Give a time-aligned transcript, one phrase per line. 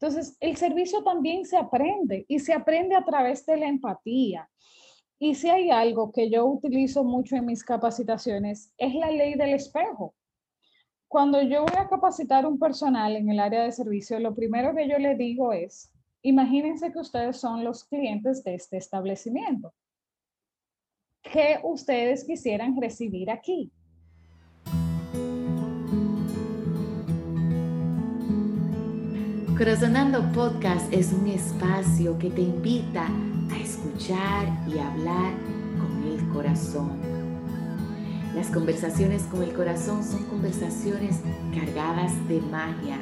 [0.00, 4.48] Entonces, el servicio también se aprende y se aprende a través de la empatía.
[5.18, 9.54] Y si hay algo que yo utilizo mucho en mis capacitaciones, es la ley del
[9.54, 10.14] espejo.
[11.08, 14.88] Cuando yo voy a capacitar un personal en el área de servicio, lo primero que
[14.88, 15.90] yo le digo es,
[16.22, 19.74] imagínense que ustedes son los clientes de este establecimiento.
[21.22, 23.72] ¿Qué ustedes quisieran recibir aquí?
[29.58, 33.08] Corazonando Podcast es un espacio que te invita
[33.50, 35.32] a escuchar y hablar
[35.80, 36.92] con el corazón.
[38.36, 42.98] Las conversaciones con el corazón son conversaciones cargadas de magia,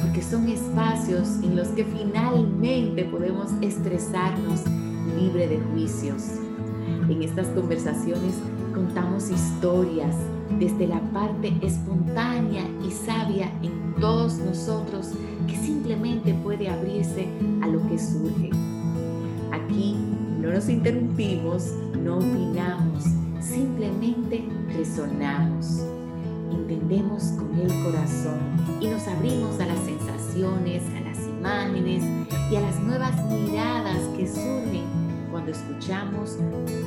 [0.00, 4.62] porque son espacios en los que finalmente podemos estresarnos
[5.16, 6.32] libre de juicios.
[7.08, 8.34] En estas conversaciones
[8.74, 10.16] contamos historias
[10.58, 15.12] desde la parte espontánea y sabia en todos nosotros
[15.46, 17.26] que simplemente puede abrirse
[17.62, 18.50] a lo que surge.
[19.52, 19.96] Aquí
[20.40, 21.72] no nos interrumpimos,
[22.02, 23.04] no opinamos,
[23.40, 24.44] simplemente
[24.76, 25.82] resonamos.
[26.50, 28.38] Entendemos con el corazón
[28.80, 32.02] y nos abrimos a las sensaciones, a las imágenes
[32.50, 34.84] y a las nuevas miradas que surgen
[35.30, 36.36] cuando escuchamos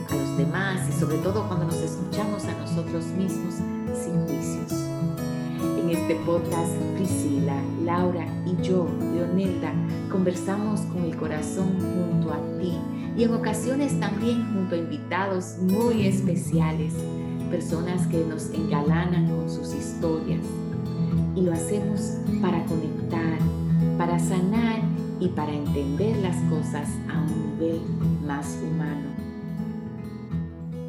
[0.10, 3.56] a los demás y sobre todo cuando nos escuchamos a nosotros mismos
[3.96, 4.72] sin juicios.
[5.86, 9.72] En este podcast, Priscila, Laura y yo, Leonelda,
[10.10, 12.74] conversamos con el corazón junto a ti
[13.16, 16.92] y en ocasiones también junto a invitados muy especiales,
[17.52, 20.44] personas que nos engalanan con sus historias.
[21.36, 23.38] Y lo hacemos para conectar,
[24.00, 24.82] para sanar
[25.20, 27.82] y para entender las cosas a un nivel
[28.26, 29.15] más humano.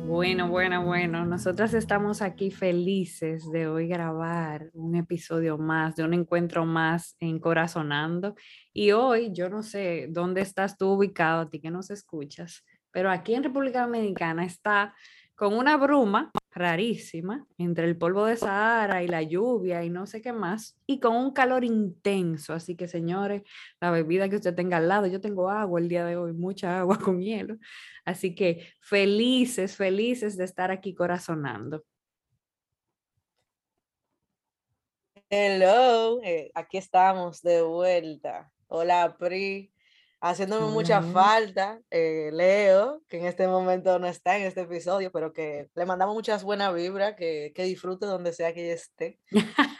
[0.06, 6.14] Bueno, bueno, bueno, nosotras estamos aquí felices de hoy grabar un episodio más, de un
[6.14, 8.36] encuentro más en Corazonando.
[8.72, 13.10] Y hoy, yo no sé dónde estás tú ubicado, a ti que nos escuchas, pero
[13.10, 14.94] aquí en República Dominicana está
[15.34, 20.22] con una bruma rarísima entre el polvo de Sahara y la lluvia y no sé
[20.22, 22.54] qué más, y con un calor intenso.
[22.54, 23.42] Así que, señores,
[23.80, 26.80] la bebida que usted tenga al lado, yo tengo agua el día de hoy, mucha
[26.80, 27.56] agua con hielo.
[28.04, 31.84] Así que felices, felices de estar aquí corazonando.
[35.28, 38.50] Hello, eh, aquí estamos de vuelta.
[38.68, 39.72] Hola, Pri
[40.20, 45.32] haciéndome mucha falta, eh, Leo, que en este momento no está en este episodio, pero
[45.32, 49.18] que le mandamos muchas buenas vibras, que, que disfrute donde sea que esté.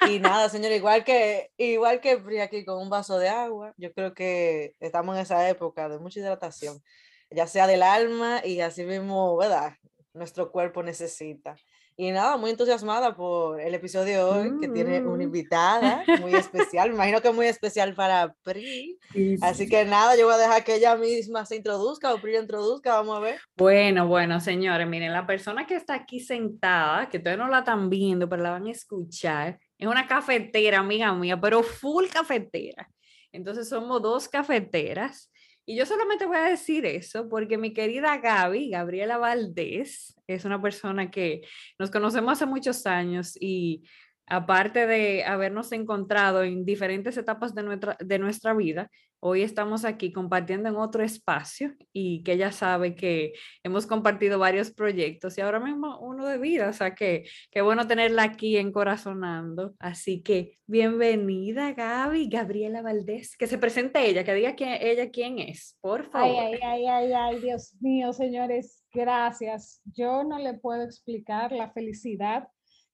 [0.09, 4.15] y nada, señor, igual que, igual que aquí con un vaso de agua, yo creo
[4.15, 6.83] que estamos en esa época de mucha hidratación,
[7.31, 9.75] ya sea del alma y así mismo, ¿verdad?
[10.13, 11.57] Nuestro cuerpo necesita.
[11.99, 15.23] Y nada, muy entusiasmada por el episodio de hoy, que tiene una mm.
[15.23, 16.91] invitada muy especial.
[16.91, 18.99] Me imagino que muy especial para Pri.
[19.41, 22.93] Así que nada, yo voy a dejar que ella misma se introduzca o Pri introduzca,
[22.93, 23.41] vamos a ver.
[23.57, 27.89] Bueno, bueno, señores, miren, la persona que está aquí sentada, que todavía no la están
[27.89, 32.91] viendo, pero la van a escuchar, es una cafetera, amiga mía, pero full cafetera.
[33.33, 35.31] Entonces somos dos cafeteras
[35.67, 40.63] y yo solamente voy a decir eso porque mi querida Gaby, Gabriela Valdés, es una
[40.63, 41.43] persona que
[41.79, 43.83] nos conocemos hace muchos años y
[44.27, 48.91] aparte de habernos encontrado en diferentes etapas de nuestra, de nuestra vida,
[49.21, 53.33] hoy estamos aquí compartiendo en otro espacio y que ella sabe que
[53.63, 57.87] hemos compartido varios proyectos y ahora mismo uno de vida, o sea que qué bueno
[57.87, 59.75] tenerla aquí en Corazonando.
[59.79, 65.39] Así que bienvenida Gaby, Gabriela Valdés, que se presente ella, que diga quién, ella quién
[65.39, 66.29] es, por favor.
[66.29, 69.81] Ay, ay, ay, ay, ay, Dios mío, señores, gracias.
[69.85, 72.49] Yo no le puedo explicar la felicidad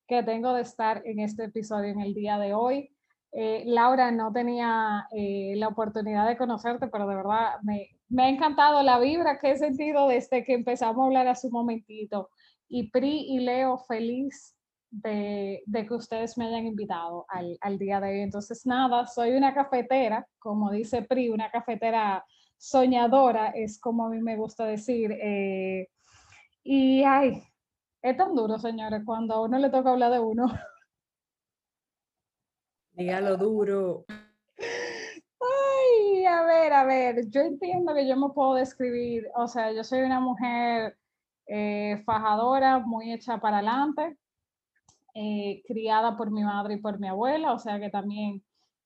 [0.06, 2.90] que tengo de estar en este episodio en el día de hoy.
[3.32, 7.88] Eh, Laura, no tenía eh, la oportunidad de conocerte, pero de verdad me,
[8.22, 12.28] ha encantado la vibra que he sentido desde que empezamos a hablar hace un momentito.
[12.68, 14.54] Y Pri y Leo, feliz
[14.90, 18.20] de, que ustedes me hayan invitado al, al, día de hoy.
[18.20, 22.24] Entonces, nada, soy una cafetera, como dice Pri, una cafetera
[22.58, 25.10] soñadora, es como a mí me gusta decir.
[25.12, 25.88] Eh,
[26.62, 27.42] y ay,
[28.02, 30.46] es tan duro, señores, cuando a uno le toca hablar de uno.
[32.94, 34.04] Dígalo duro.
[35.40, 39.82] Ay, a ver, a ver, yo entiendo que yo me puedo describir, o sea, yo
[39.82, 40.96] soy una mujer
[41.46, 44.16] eh, fajadora, muy hecha para adelante,
[45.14, 48.42] eh, criada por mi madre y por mi abuela, o sea que también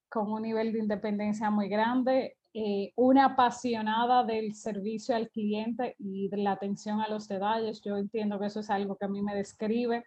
[0.09, 6.29] con un nivel de independencia muy grande, eh, una apasionada del servicio al cliente y
[6.29, 7.83] de la atención a los detalles.
[7.83, 10.05] Yo entiendo que eso es algo que a mí me describe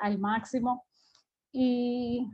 [0.00, 0.84] al máximo.
[1.52, 2.26] Y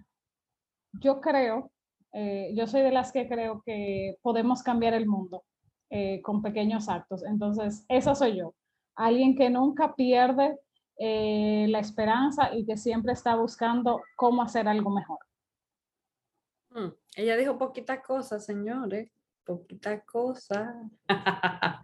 [1.00, 1.70] yo creo
[2.18, 5.44] Eh, yo soy de las que creo que podemos cambiar el mundo
[5.90, 7.22] eh, con pequeños actos.
[7.22, 8.54] Entonces, esa soy yo.
[8.94, 10.56] Alguien que nunca pierde
[10.98, 15.18] eh, la esperanza y que siempre está buscando cómo hacer algo mejor.
[16.70, 19.10] Mm, ella dijo poquitas cosas, señores,
[19.44, 20.74] poquitas cosas.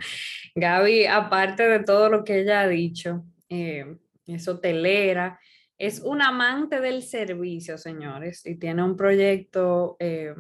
[0.54, 5.38] Gaby, aparte de todo lo que ella ha dicho, es hotelera,
[5.82, 10.32] es un amante del servicio, señores, y tiene un proyecto, eh,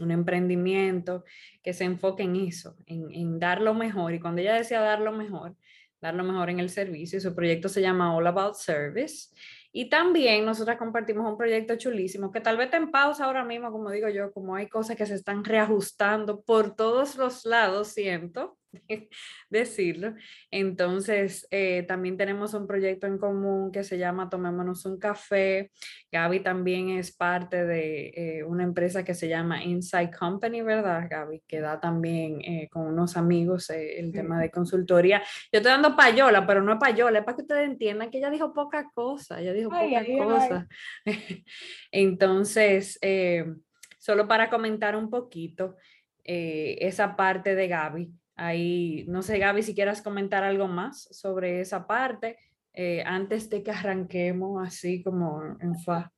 [0.00, 1.22] un emprendimiento
[1.62, 4.14] que se enfoque en eso, en, dar lo mejor.
[4.14, 5.54] Y cuando ella decía dar lo mejor,
[6.00, 9.28] dar lo mejor en el servicio, su proyecto se llama All About Service.
[9.70, 13.70] Y también nosotras compartimos un proyecto chulísimo que tal vez está en pausa ahora mismo,
[13.70, 18.58] como digo yo, como hay cosas que se están reajustando por todos los lados, siento.
[19.50, 20.14] decirlo.
[20.50, 25.70] Entonces, eh, también tenemos un proyecto en común que se llama Tomémonos un café.
[26.10, 31.42] Gaby también es parte de eh, una empresa que se llama Inside Company, ¿verdad, Gaby?
[31.46, 35.20] Que da también eh, con unos amigos el tema de consultoría.
[35.52, 38.30] Yo estoy dando payola, pero no es payola, es para que ustedes entiendan que ella
[38.30, 40.68] dijo poca cosa, ella dijo poca cosa.
[41.92, 42.98] Entonces,
[43.98, 45.76] solo para comentar un poquito
[46.24, 48.19] esa parte de Gaby.
[48.42, 52.38] Ahí, no sé, Gaby, si quieras comentar algo más sobre esa parte
[52.72, 56.10] eh, antes de que arranquemos así como en fa.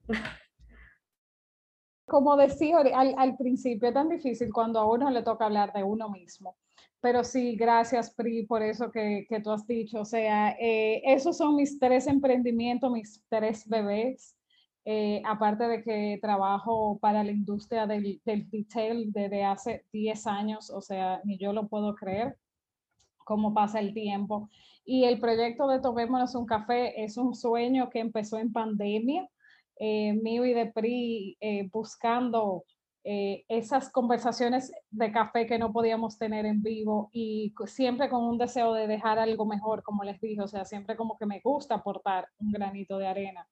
[2.06, 5.82] Como decía al, al principio, es tan difícil cuando a uno le toca hablar de
[5.82, 6.56] uno mismo.
[7.00, 10.02] Pero sí, gracias, Pri, por eso que, que tú has dicho.
[10.02, 14.36] O sea, eh, esos son mis tres emprendimientos, mis tres bebés.
[14.84, 20.70] Eh, aparte de que trabajo para la industria del, del, retail desde hace 10 años,
[20.70, 22.36] o sea, ni yo lo puedo creer
[23.18, 24.50] cómo pasa el tiempo.
[24.84, 29.28] Y el proyecto de Tomémonos un Café es un sueño que empezó en pandemia,
[29.78, 32.64] eh, mío y de PRI, eh, buscando
[33.04, 38.74] esas conversaciones de café que no podíamos tener en vivo y siempre con un deseo
[38.74, 42.28] de dejar algo mejor, como les dije, o sea, siempre como que me gusta aportar
[42.38, 43.48] un granito de arena.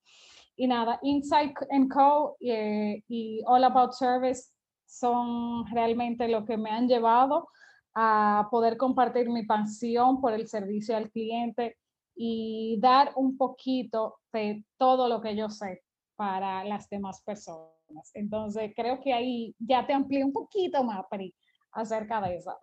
[0.61, 1.55] Y nada, Insight
[1.91, 2.37] Co.
[2.39, 4.51] Eh, y All About Service
[4.85, 7.49] son realmente lo que me han llevado
[7.95, 11.79] a poder compartir mi pasión por el servicio al cliente
[12.15, 15.83] y dar un poquito de todo lo que yo sé
[16.15, 18.11] para las demás personas.
[18.13, 21.35] Entonces, creo que ahí ya te amplié un poquito más, Pri,
[21.73, 22.59] acerca de eso.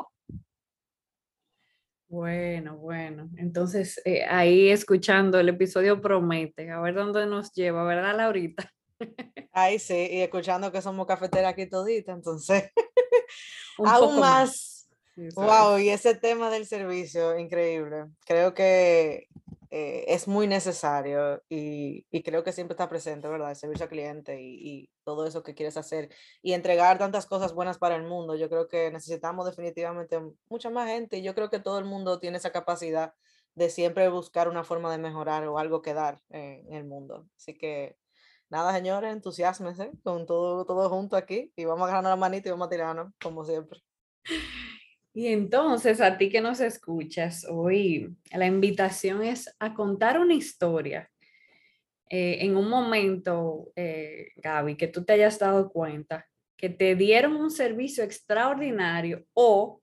[2.10, 3.30] Bueno, bueno.
[3.38, 8.72] Entonces, eh, ahí escuchando el episodio promete, a ver dónde nos lleva, ¿verdad, Laurita?
[9.52, 12.72] Ahí sí, y escuchando que somos cafetera aquí todita, entonces,
[13.86, 14.88] aún más.
[15.36, 18.06] wow, y ese tema del servicio, increíble.
[18.26, 19.28] Creo que
[19.70, 23.50] eh, es muy necesario y, creo que siempre está presente, ¿verdad?
[23.50, 26.10] El servicio al cliente y, todo eso que quieres hacer
[26.42, 28.36] y entregar tantas cosas buenas para el mundo.
[28.36, 30.20] Yo creo que necesitamos definitivamente
[30.50, 33.14] mucha más gente y yo creo que todo el mundo tiene esa capacidad
[33.56, 37.26] de siempre buscar una forma de mejorar o algo que dar en, el mundo.
[37.38, 37.98] Así que
[38.50, 42.52] nada, señores, entusiasmense con todo, todo junto aquí y vamos a agarrar la manita y
[42.52, 43.80] vamos a tirarnos, como siempre.
[45.18, 51.10] Y entonces, a ti que nos escuchas, hoy la invitación es a contar una historia.
[52.08, 57.36] Eh, en un momento, eh, Gaby, que tú te hayas dado cuenta que te dieron
[57.36, 59.82] un servicio extraordinario o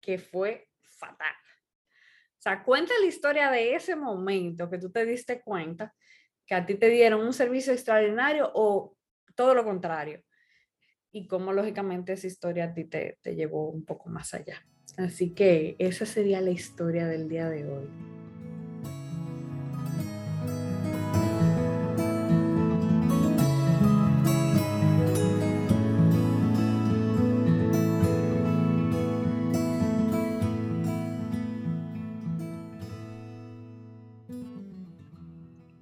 [0.00, 1.34] que fue fatal.
[2.38, 5.92] O sea, cuenta la historia de ese momento que tú te diste cuenta
[6.46, 8.96] que a ti te dieron un servicio extraordinario o
[9.34, 10.22] todo lo contrario
[11.14, 14.66] y cómo lógicamente esa historia a ti te, te llevó un poco más allá.
[14.96, 17.88] Así que esa sería la historia del día de hoy.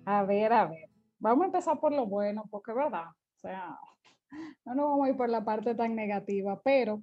[0.05, 0.91] A ver, a ver.
[1.19, 3.07] Vamos a empezar por lo bueno, porque verdad.
[3.09, 3.79] O sea,
[4.65, 7.03] no nos vamos a ir por la parte tan negativa, pero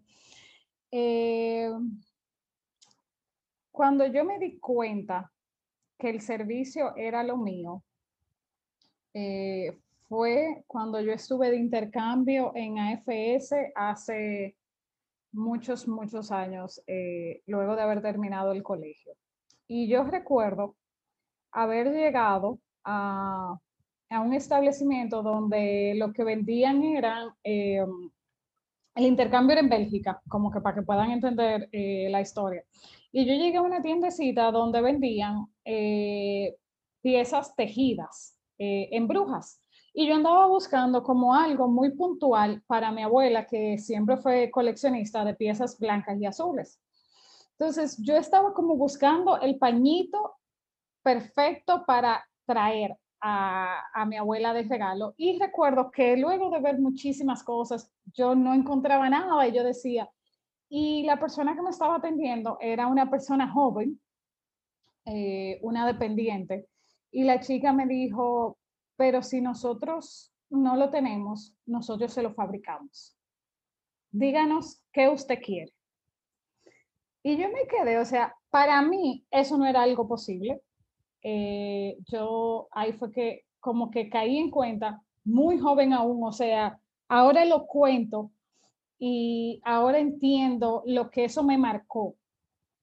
[0.91, 1.71] eh,
[3.71, 5.31] cuando yo me di cuenta
[5.98, 7.83] que el servicio era lo mío,
[9.13, 14.55] eh, fue cuando yo estuve de intercambio en AFS hace
[15.31, 19.13] muchos, muchos años, eh, luego de haber terminado el colegio.
[19.67, 20.75] Y yo recuerdo
[21.51, 23.59] haber llegado a
[24.09, 27.85] a un establecimiento donde lo que vendían era eh,
[28.95, 32.63] el intercambio en Bélgica, como que para que puedan entender eh, la historia.
[33.11, 36.55] Y yo llegué a una tiendecita donde vendían eh,
[37.01, 39.61] piezas tejidas en brujas.
[39.93, 45.23] Y yo andaba buscando como algo muy puntual para mi abuela, que siempre fue coleccionista
[45.23, 46.77] de piezas blancas y azules.
[47.57, 50.35] Entonces, yo estaba como buscando el pañito
[51.01, 55.13] perfecto para traer a, a, mi abuela de regalo.
[55.17, 60.09] Y recuerdo que luego de ver muchísimas cosas, yo no encontraba nada y yo decía,
[60.69, 63.99] y la persona que me estaba atendiendo era una persona joven,
[65.05, 66.67] eh, una dependiente,
[67.11, 68.57] y la chica me dijo,
[68.95, 73.17] pero si nosotros no lo tenemos, nosotros se lo fabricamos.
[74.11, 75.73] Díganos qué usted quiere.
[77.23, 80.61] Y yo me quedé, o sea, para mí eso no era algo posible.
[81.21, 86.79] Eh, yo ahí fue que como que caí en cuenta, muy joven aún, o sea,
[87.07, 88.31] ahora lo cuento
[88.97, 92.15] y ahora entiendo lo que eso me marcó,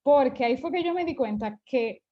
[0.03, 2.03] porque ahí fue que yo me di cuenta que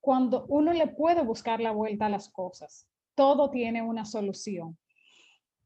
[0.00, 4.76] cuando uno le puede buscar la vuelta a las cosas, todo tiene una solución.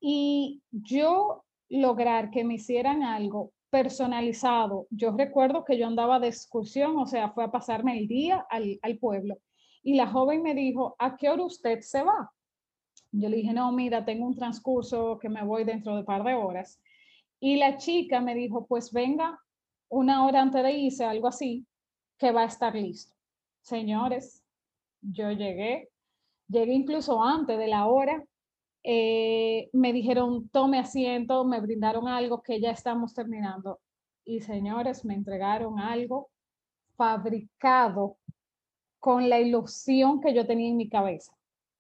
[0.01, 6.97] Y yo lograr que me hicieran algo personalizado, yo recuerdo que yo andaba de excursión,
[6.99, 9.39] o sea, fue a pasarme el día al, al pueblo
[9.89, 12.31] y la joven me dijo, ¿a qué hora usted se va?
[13.11, 16.23] Yo le dije, no, mira, tengo un transcurso que me voy dentro de un par
[16.25, 16.79] de horas.
[17.41, 19.41] Y la chica me dijo, pues venga
[19.89, 21.67] una hora antes de irse, algo así,
[22.19, 23.17] que va a estar listo.
[23.63, 24.45] Señores,
[25.01, 25.89] yo llegué,
[26.49, 28.23] llegué incluso antes de la hora.
[28.83, 33.81] Eh, me dijeron, tome asiento, me brindaron algo que ya estamos terminando.
[34.23, 36.29] Y señores, me entregaron algo
[36.95, 38.19] fabricado
[38.99, 41.33] con la ilusión que yo tenía en mi cabeza.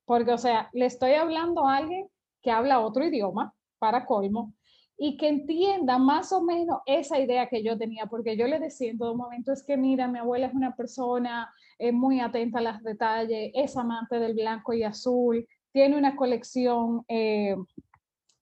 [0.04, 2.08] Porque, o sea, le estoy hablando a alguien
[2.42, 4.54] que habla otro idioma, para colmo,
[4.96, 8.90] y que entienda más o menos esa idea que yo tenía, porque yo le decía
[8.90, 12.62] en todo momento, es que mira, mi abuela es una persona eh, muy atenta a
[12.62, 17.54] los detalles, es amante del blanco y azul, tiene una colección eh,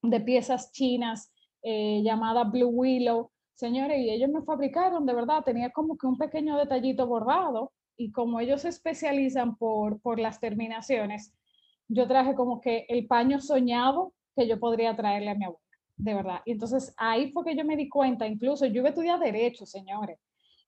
[0.03, 1.31] de piezas chinas
[1.63, 3.31] eh, llamada Blue Willow.
[3.55, 8.13] Señores, y ellos me fabricaron, de verdad, tenía como que un pequeño detallito bordado y
[8.13, 11.35] como ellos se especializan por, por las terminaciones,
[11.89, 15.63] yo traje como que el paño soñado que yo podría traerle a mi abuela,
[15.97, 16.41] de verdad.
[16.45, 19.65] Y entonces ahí fue que yo me di cuenta, incluso yo iba a estudiar derecho,
[19.65, 20.19] señores,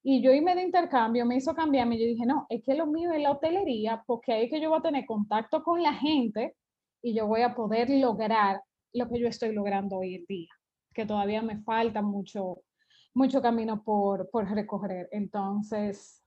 [0.03, 3.13] y yo me de intercambio, me hizo cambiarme, yo dije, no, es que lo mío
[3.13, 6.55] es la hotelería, porque ahí que yo voy a tener contacto con la gente
[7.03, 10.51] y yo voy a poder lograr lo que yo estoy logrando hoy en día,
[10.95, 12.63] que todavía me falta mucho,
[13.13, 15.09] mucho camino por, por recorrer.
[15.11, 16.18] Entonces,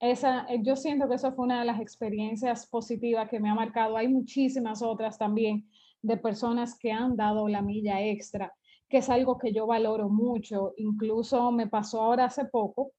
[0.00, 3.54] esa, eh, yo siento que eso fue una de las experiencias positivas que me ha
[3.54, 3.96] marcado.
[3.96, 5.68] Hay muchísimas otras también
[6.02, 8.52] de personas que han dado la milla extra,
[8.88, 10.72] que es algo que yo valoro mucho.
[10.76, 12.92] Incluso me pasó ahora hace poco,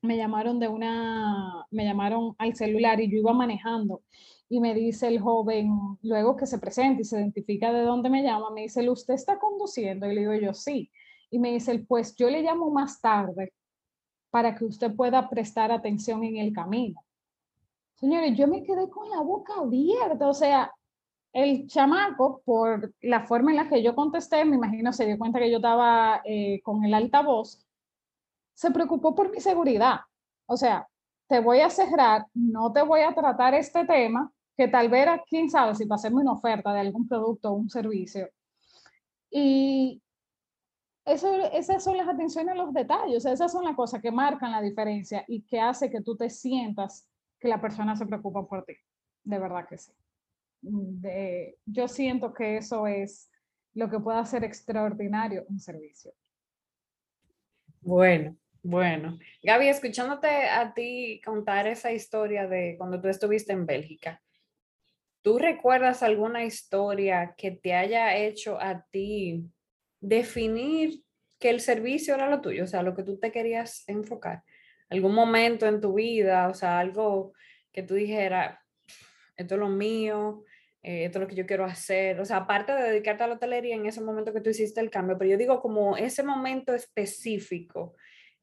[0.00, 4.02] me llamaron de una, me llamaron al celular y yo iba manejando
[4.48, 5.70] y me dice el joven,
[6.02, 9.38] luego que se presenta y se identifica de dónde me llama, me dice, ¿usted está
[9.38, 10.06] conduciendo?
[10.10, 10.90] Y le digo yo, sí.
[11.30, 13.52] Y me dice, pues yo le llamo más tarde
[14.32, 16.98] para que usted pueda prestar atención en el camino.
[17.96, 20.72] Señores, yo me quedé con la boca abierta, o sea,
[21.34, 25.38] el chamaco, por la forma en la que yo contesté, me imagino se dio cuenta
[25.38, 27.62] que yo estaba eh, con el altavoz,
[28.54, 30.00] se preocupó por mi seguridad.
[30.46, 30.88] O sea,
[31.28, 35.50] te voy a cerrar, no te voy a tratar este tema, que tal vez, quién
[35.50, 38.30] sabe, si pasemos una oferta de algún producto o un servicio.
[39.30, 40.02] Y
[41.04, 44.62] eso, esas son las atenciones a los detalles, esas son las cosas que marcan la
[44.62, 47.08] diferencia y que hace que tú te sientas
[47.40, 48.74] que la persona se preocupa por ti.
[49.24, 49.92] De verdad que sí.
[51.66, 53.28] Yo siento que eso es
[53.74, 56.12] lo que puede hacer extraordinario un servicio.
[57.80, 59.18] Bueno, bueno.
[59.42, 64.22] Gaby, escuchándote a ti contar esa historia de cuando tú estuviste en Bélgica,
[65.20, 69.50] ¿tú recuerdas alguna historia que te haya hecho a ti
[70.02, 71.02] definir
[71.38, 74.42] que el servicio era lo tuyo, o sea, lo que tú te querías enfocar.
[74.90, 77.32] Algún momento en tu vida, o sea, algo
[77.72, 78.58] que tú dijeras,
[79.36, 80.44] esto es lo mío,
[80.82, 82.20] eh, esto es lo que yo quiero hacer.
[82.20, 84.90] O sea, aparte de dedicarte a la hotelería en ese momento que tú hiciste el
[84.90, 87.96] cambio, pero yo digo como ese momento específico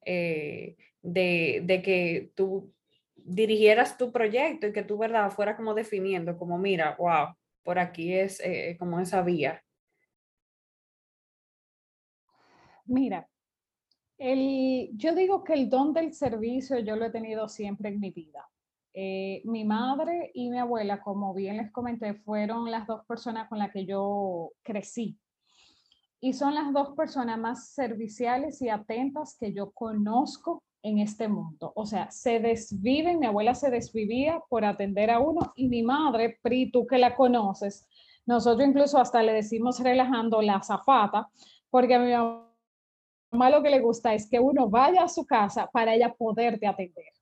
[0.04, 2.72] eh, de, de, que tú
[3.14, 8.14] dirigieras tu proyecto y que tú, ¿verdad?, fuera como definiendo, como, mira, wow, por aquí
[8.14, 9.62] es eh, como esa vía.
[12.90, 13.28] Mira,
[14.18, 18.10] el, yo digo que el don del servicio yo lo he tenido siempre en mi
[18.10, 18.48] vida.
[18.92, 23.58] Eh, mi madre y mi abuela, como bien les comenté, fueron las dos personas con
[23.58, 25.16] las que yo crecí.
[26.20, 31.72] Y son las dos personas más serviciales y atentas que yo conozco en este mundo.
[31.76, 36.40] O sea, se desviven, mi abuela se desvivía por atender a uno y mi madre,
[36.42, 37.86] Pri, tú que la conoces,
[38.26, 41.28] Nosotros incluso hasta le decimos relajando la zafata,
[41.70, 42.49] porque a mi mamá
[43.32, 47.12] lo que le gusta es que uno vaya a su casa para ella poderte atender.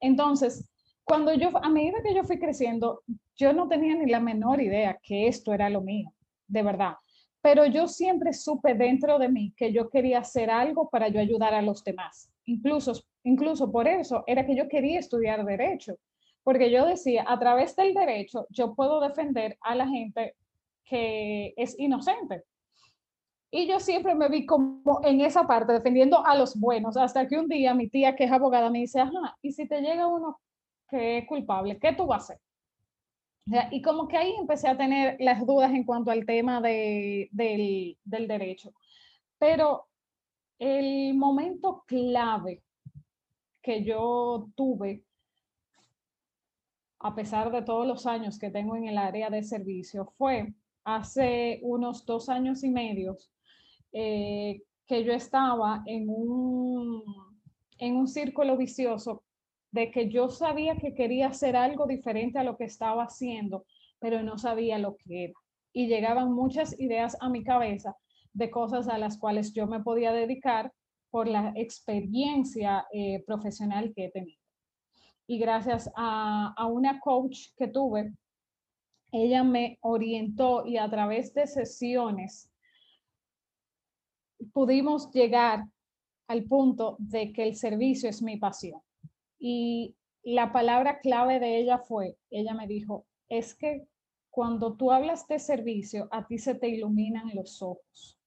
[0.00, 0.68] Entonces,
[1.04, 3.02] cuando yo, a medida que yo fui creciendo,
[3.36, 6.12] yo no tenía ni la menor idea que esto era lo mío,
[6.46, 6.94] de verdad.
[7.40, 11.54] Pero yo siempre supe dentro de mí que yo quería hacer algo para yo ayudar
[11.54, 12.30] a los demás.
[12.44, 15.96] Incluso, incluso por eso era que yo quería estudiar derecho,
[16.42, 20.34] porque yo decía, a través del derecho yo puedo defender a la gente
[20.84, 22.44] que es inocente.
[23.50, 27.38] Y yo siempre me vi como en esa parte, defendiendo a los buenos, hasta que
[27.38, 30.40] un día mi tía, que es abogada, me dice, ajá, y si te llega uno
[30.88, 32.42] que es culpable, ¿qué tú vas a hacer?
[33.70, 37.96] y como que ahí empecé a tener las dudas en cuanto al tema de, del,
[38.04, 38.72] del derecho.
[39.38, 39.88] Pero
[40.58, 42.62] el momento clave
[43.62, 45.02] que yo tuve,
[47.00, 50.52] a pesar de todos los años que tengo en el área de servicio, fue
[50.84, 53.16] hace unos dos años y medio
[53.92, 57.02] eh, que yo estaba en un,
[57.78, 59.22] en un círculo vicioso
[59.70, 63.66] de que yo sabía que quería hacer algo diferente a lo que estaba haciendo,
[63.98, 65.34] pero no sabía lo que era.
[65.72, 67.96] Y llegaban muchas ideas a mi cabeza
[68.32, 70.72] de cosas a las cuales yo me podía dedicar
[71.10, 74.40] por la experiencia eh, profesional que he tenido.
[75.26, 78.12] Y gracias a, a una coach que tuve,
[79.12, 82.47] ella me orientó y a través de sesiones
[84.52, 85.64] pudimos llegar
[86.28, 88.80] al punto de que el servicio es mi pasión.
[89.38, 93.86] Y la palabra clave de ella fue, ella me dijo, es que
[94.30, 98.18] cuando tú hablas de servicio, a ti se te iluminan los ojos.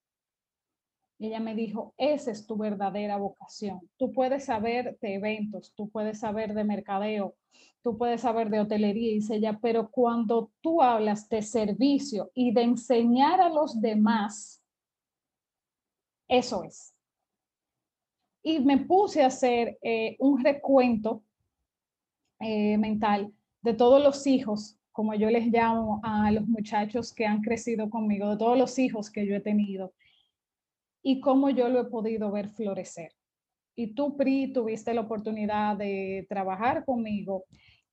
[1.20, 3.80] Ella me dijo, esa es tu verdadera vocación.
[3.98, 7.36] Tú puedes saber de eventos, tú puedes saber de mercadeo,
[7.84, 12.64] tú puedes saber de hotelería, dice ella, pero cuando tú hablas de servicio y de
[12.64, 14.61] enseñar a los demás,
[16.32, 16.92] eso es
[18.44, 21.24] y me puse a hacer eh, un recuento
[22.40, 27.42] eh, mental de todos los hijos, como yo les llamo a los muchachos que han
[27.42, 29.94] crecido conmigo, de todos los hijos que yo he tenido
[31.04, 33.12] y cómo yo lo he podido ver florecer.
[33.76, 37.46] Y tú, Pri, tuviste la oportunidad de trabajar conmigo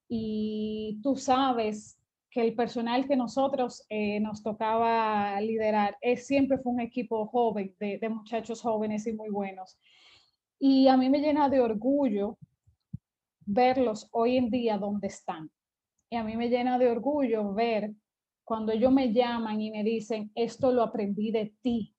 [0.08, 1.97] y tú sabes
[2.30, 7.74] que el personal que nosotros eh, nos tocaba liderar es, siempre fue un equipo joven,
[7.78, 9.78] de, muchachos jóvenes y muy buenos.
[10.58, 12.36] Y a mí me llena de orgullo
[13.46, 15.50] verlos hoy en día donde están.
[16.10, 17.92] Y a mí me llena de orgullo ver
[18.44, 21.94] cuando ellos me llaman y me dicen, esto lo aprendí de ti,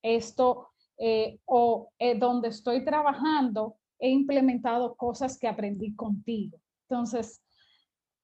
[0.00, 6.58] esto eh, o eh, donde estoy trabajando, he implementado cosas que aprendí contigo.
[6.88, 7.42] Entonces,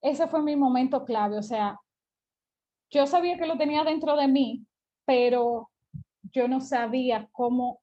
[0.01, 1.39] ese fue mi momento clave.
[1.39, 1.79] O sea,
[2.91, 4.67] yo sabía que lo tenía dentro de mí,
[5.05, 5.71] pero
[6.23, 7.81] yo no sabía cómo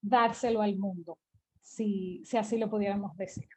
[0.00, 1.18] dárselo al mundo,
[1.60, 3.48] si, si así lo pudiéramos decir.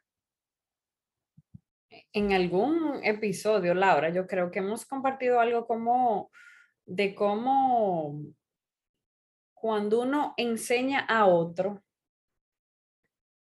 [2.12, 6.30] En algún episodio, Laura, yo creo que hemos compartido algo como
[6.84, 8.20] de cómo
[9.54, 11.82] cuando uno enseña a otro,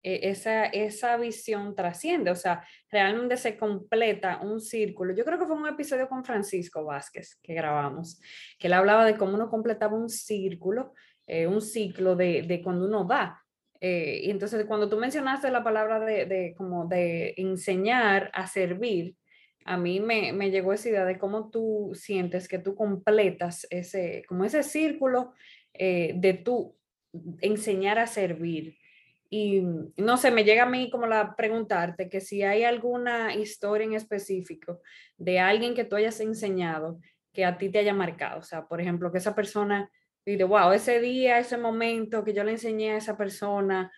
[0.02, 5.14] esa, esa visión trasciende, o sea, realmente se completa un círculo.
[5.14, 8.20] Yo creo que fue un episodio con Francisco Vázquez que grabamos,
[8.58, 10.92] que él hablaba de cómo uno completaba un círculo
[11.26, 13.42] eh, un ciclo de, de, cuando uno va.
[13.80, 19.16] Eh, y entonces cuando tú mencionaste la palabra de, de, como de enseñar a servir,
[19.64, 24.24] a mí me, me, llegó esa idea de cómo tú sientes que tú completas ese,
[24.28, 25.32] como ese círculo
[25.72, 26.76] eh, de tú
[27.40, 28.76] enseñar a servir.
[29.34, 29.62] Y
[29.96, 33.94] no sé, me llega a mí como la preguntarte que si hay alguna historia en
[33.94, 34.82] específico
[35.16, 37.00] de alguien que tú hayas enseñado
[37.32, 38.40] que a ti te haya marcado.
[38.40, 39.90] O sea, por ejemplo, que esa persona
[40.26, 43.90] de, wow, ese día, ese momento que yo le enseñé a esa persona,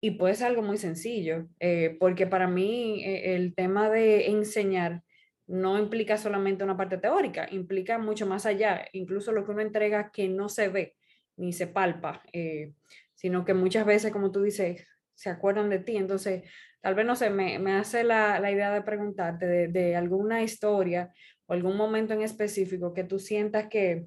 [0.00, 5.02] y puede ser algo muy sencillo, eh, porque para mí eh, el tema de enseñar
[5.48, 10.12] no implica solamente una parte teórica, implica mucho más allá, incluso lo que uno entrega
[10.12, 10.94] que no se ve
[11.36, 12.72] ni se palpa, eh,
[13.16, 15.96] sino que muchas veces, como tú dices, se acuerdan de ti.
[15.96, 16.48] Entonces,
[16.80, 20.42] tal vez, no sé, me, me hace la, la, idea de preguntarte de, de alguna
[20.44, 21.12] historia
[21.46, 24.06] o algún momento en específico que tú sientas que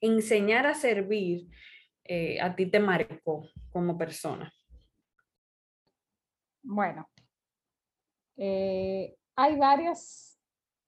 [0.00, 1.48] enseñar a servir
[2.08, 4.52] eh, a ti te marcó como persona?
[6.62, 7.08] Bueno,
[8.36, 10.38] eh, hay varias,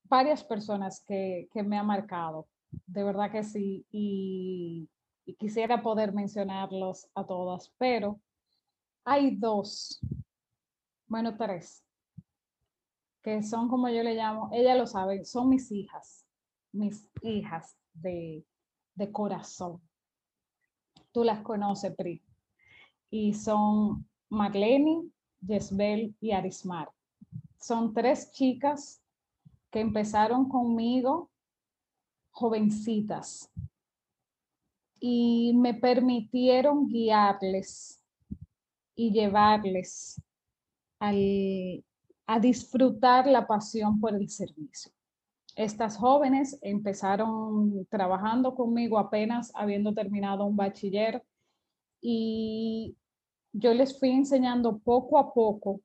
[0.05, 2.49] varias personas que, que, me han marcado,
[2.87, 4.89] de verdad que sí, y,
[5.29, 8.19] y quisiera poder mencionarlos a todas, pero
[9.05, 10.01] hay dos,
[11.07, 11.85] bueno, tres,
[13.23, 16.25] que son como yo le llamo, ella lo sabe, son mis hijas
[16.73, 18.45] mis hijas de,
[18.95, 19.81] de corazón.
[21.13, 22.23] Tú las conoces, Pri.
[23.11, 25.11] Y son Marlene,
[25.41, 26.91] Yesbel y Arismar.
[27.61, 29.03] Son tres chicas
[29.71, 31.31] que empezaron conmigo
[32.31, 33.51] jovencitas
[35.01, 38.03] y me permitieron guiarles
[38.95, 40.21] y llevarles
[41.01, 44.93] a disfrutar la pasión por el servicio.
[45.55, 51.23] Estas jóvenes empezaron trabajando conmigo apenas habiendo terminado un bachiller
[52.01, 52.97] y
[53.53, 55.81] yo les fui enseñando poco a poco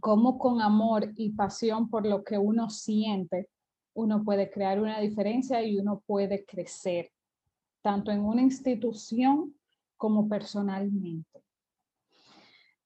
[0.00, 3.48] cómo con amor y pasión por lo que uno siente,
[3.94, 7.10] uno puede crear una diferencia y uno puede crecer,
[7.82, 9.54] tanto en una institución
[9.96, 11.42] como personalmente.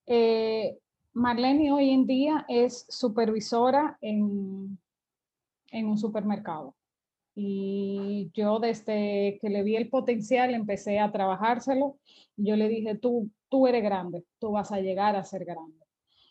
[0.05, 0.77] Eh,
[1.13, 4.77] Marlene hoy en día es supervisora en,
[5.71, 6.75] en un supermercado.
[7.35, 11.97] Y yo desde que le vi el potencial empecé a trabajárselo.
[12.35, 15.85] Yo le dije, tú, tú eres grande, tú vas a llegar a ser grande.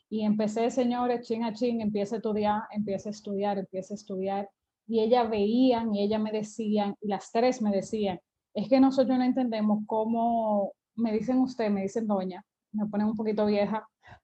[0.09, 4.51] Y empecé, señores, chin a chin, empieza a estudiar, empieza a estudiar, empieza a estudiar.
[4.87, 8.21] Y ella veían y ella me decían, y las tres me decían,
[8.57, 12.43] es que nosotros no entendemos cómo, me dicen usted, me dicen doña,
[12.73, 13.87] me ponen un poquito vieja,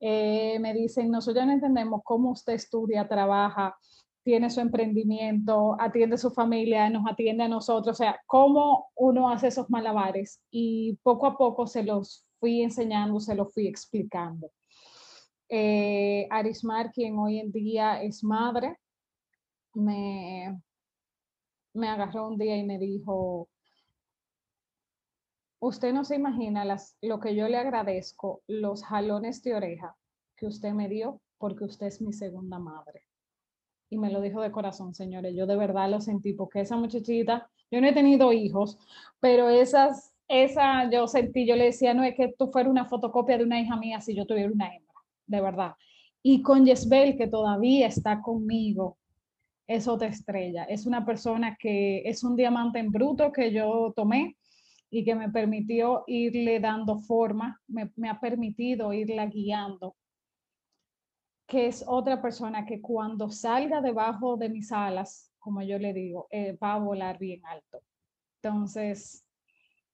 [0.00, 3.76] eh, me dicen, nosotros no entendemos cómo usted estudia, trabaja,
[4.24, 9.30] tiene su emprendimiento, atiende a su familia, nos atiende a nosotros, o sea, cómo uno
[9.30, 10.42] hace esos malabares.
[10.50, 14.50] Y poco a poco se los fui enseñando, se los fui explicando.
[15.48, 18.76] Eh, Arismar, quien hoy en día es madre,
[19.74, 20.60] me,
[21.72, 23.48] me agarró un día y me dijo,
[25.70, 29.96] usted no se imagina las, lo que yo le agradezco, los jalones de oreja
[30.36, 33.04] que usted me dio, porque usted es mi segunda madre.
[33.88, 35.34] Y me lo dijo de corazón, señores.
[35.34, 38.78] Yo de verdad lo sentí, porque esa muchachita, yo no he tenido hijos,
[39.20, 43.38] pero esas, esa yo sentí, yo le decía, no es que tú fueras una fotocopia
[43.38, 45.72] de una hija mía si yo tuviera una hembra de verdad.
[46.22, 48.98] Y con Yesbel, que todavía está conmigo,
[49.68, 50.64] es otra estrella.
[50.64, 54.36] Es una persona que es un diamante en bruto que yo tomé
[54.90, 59.96] y que me permitió irle dando forma, me, ha permitido irla guiando.
[61.46, 66.26] Que es otra persona que cuando salga debajo de mis alas, como yo le digo,
[66.30, 67.82] eh, va a volar bien alto.
[68.42, 69.24] Entonces,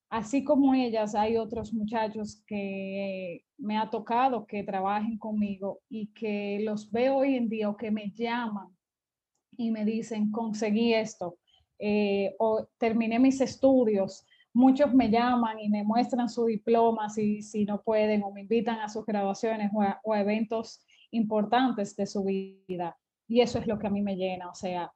[0.08, 6.60] así como ellas, hay otros muchachos que me ha tocado que trabajen conmigo y que
[6.62, 8.68] los veo hoy en día o que me llaman
[9.56, 11.38] y me dicen, conseguí esto
[11.78, 14.26] eh, o terminé mis estudios.
[14.56, 18.78] Muchos me llaman y me muestran su diploma si, si no pueden o me invitan
[18.78, 22.96] a sus graduaciones o o a eventos importantes de su vida.
[23.28, 24.48] Y eso es lo que a mí me llena.
[24.48, 24.90] O sea,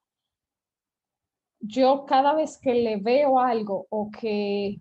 [1.61, 4.81] yo cada vez que le veo algo o que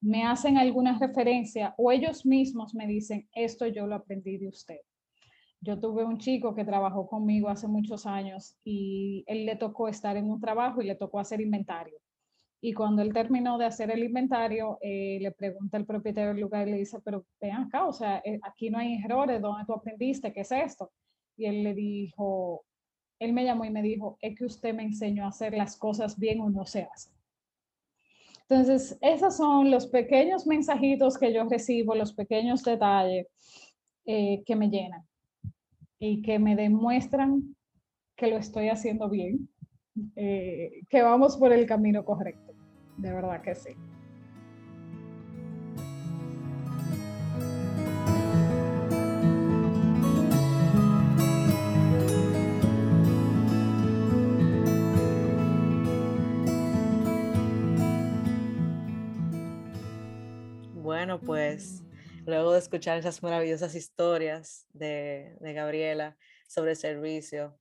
[0.00, 4.80] me hacen alguna referencia o ellos mismos me dicen, esto yo lo aprendí de usted.
[5.60, 10.16] Yo tuve un chico que trabajó conmigo hace muchos años y él le tocó estar
[10.16, 11.94] en un trabajo y le tocó hacer inventario.
[12.60, 16.66] Y cuando él terminó de hacer el inventario, eh, le pregunta al propietario del lugar
[16.66, 19.74] y le dice, pero ven acá, o sea, eh, aquí no hay errores, ¿dónde tú
[19.74, 20.32] aprendiste?
[20.32, 20.90] ¿Qué es esto?
[21.36, 22.64] Y él le dijo,
[23.20, 26.18] él me llamó y me dijo, es que usted me enseñó a hacer las cosas
[26.18, 27.12] bien o no se hacen.
[28.48, 33.26] Entonces, esos son los pequeños mensajitos que yo recibo, los pequeños detalles
[34.06, 35.06] eh, que me llenan
[35.98, 37.54] y que me demuestran
[38.16, 39.48] que lo estoy haciendo bien,
[40.16, 42.54] eh, que vamos por el camino correcto.
[42.96, 43.76] De verdad que sí.
[60.88, 61.84] Bueno, pues
[62.26, 66.16] luego de escuchar esas maravillosas historias de, Gabriela
[66.48, 67.58] sobre servicio,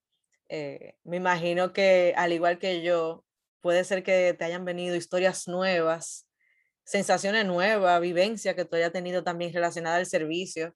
[0.50, 3.26] eh, me imagino que al igual que yo,
[3.62, 6.28] puede ser que te hayan venido historias nuevas,
[6.84, 10.76] sensaciones nuevas, vivencia que tú hayas tenido también relacionada al servicio,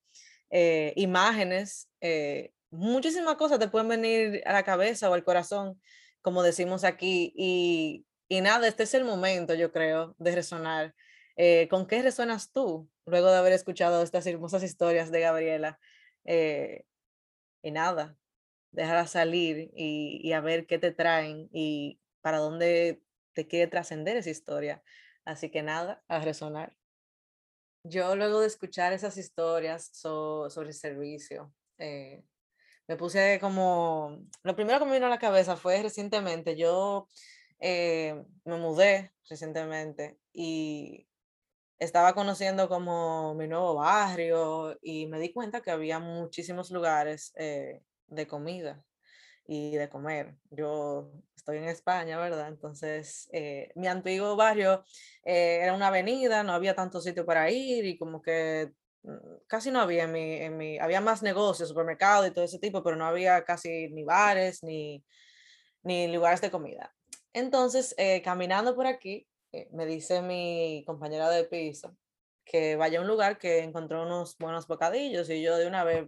[0.49, 5.81] eh, imágenes, eh, muchísimas cosas te pueden venir a la cabeza o al corazón,
[6.21, 10.93] como decimos aquí, y, y nada, este es el momento, yo creo, de resonar
[11.37, 15.79] eh, ¿Con qué resuenas tú luego de haber escuchado estas hermosas historias de Gabriela?
[17.63, 18.15] Y nada,
[18.71, 23.03] déjala salir y, a ver qué te traen y para dónde
[23.33, 24.83] te quiere trascender esa historia.
[25.25, 26.75] Así que nada, a resonar.
[27.83, 32.23] Yo luego de escuchar esas historias sobre el servicio, eh,
[32.87, 37.07] me puse como, lo primero que me vino a la cabeza fue recientemente, yo
[37.59, 41.07] eh, me mudé recientemente y
[41.79, 47.81] estaba conociendo como mi nuevo barrio y me di cuenta que había muchísimos lugares eh,
[48.11, 48.83] de comida
[49.47, 50.35] y de comer.
[50.51, 52.49] Yo estoy en España, ¿verdad?
[52.49, 54.83] Entonces, eh, mi antiguo barrio
[55.23, 58.71] eh, era una avenida, no había tanto sitio para ir y como que
[59.03, 62.59] mm, casi no había en mi, en mi, había más negocios, supermercados y todo ese
[62.59, 65.03] tipo, pero no había casi ni bares ni,
[65.83, 66.93] ni lugares de comida.
[67.33, 71.97] Entonces, caminando por aquí, eh, me dice mi compañera de piso
[72.45, 76.07] que vaya a un lugar que encontró unos buenos bocadillos y yo de una vez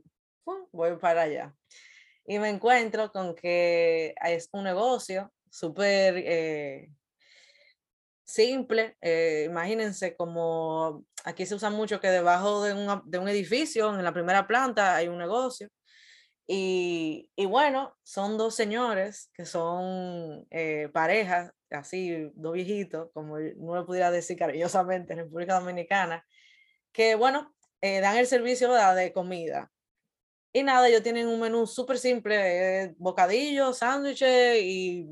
[0.71, 1.55] voy para allá.
[2.25, 6.89] Y me encuentro con que es un negocio súper eh,
[8.23, 8.97] simple.
[9.01, 14.03] Eh, imagínense como aquí se usa mucho que debajo de un, de un edificio, en
[14.03, 15.69] la primera planta, hay un negocio.
[16.47, 23.75] Y, y, bueno, son dos señores que son eh, parejas, así, dos viejitos, como no
[23.75, 26.25] lo pudiera decir cariñosamente en República Dominicana,
[26.91, 29.72] que bueno, eh, dan el servicio de comida.
[30.53, 35.07] Y nada, ellos tienen un menú súper simple, eh, bocadillos, sándwiches y,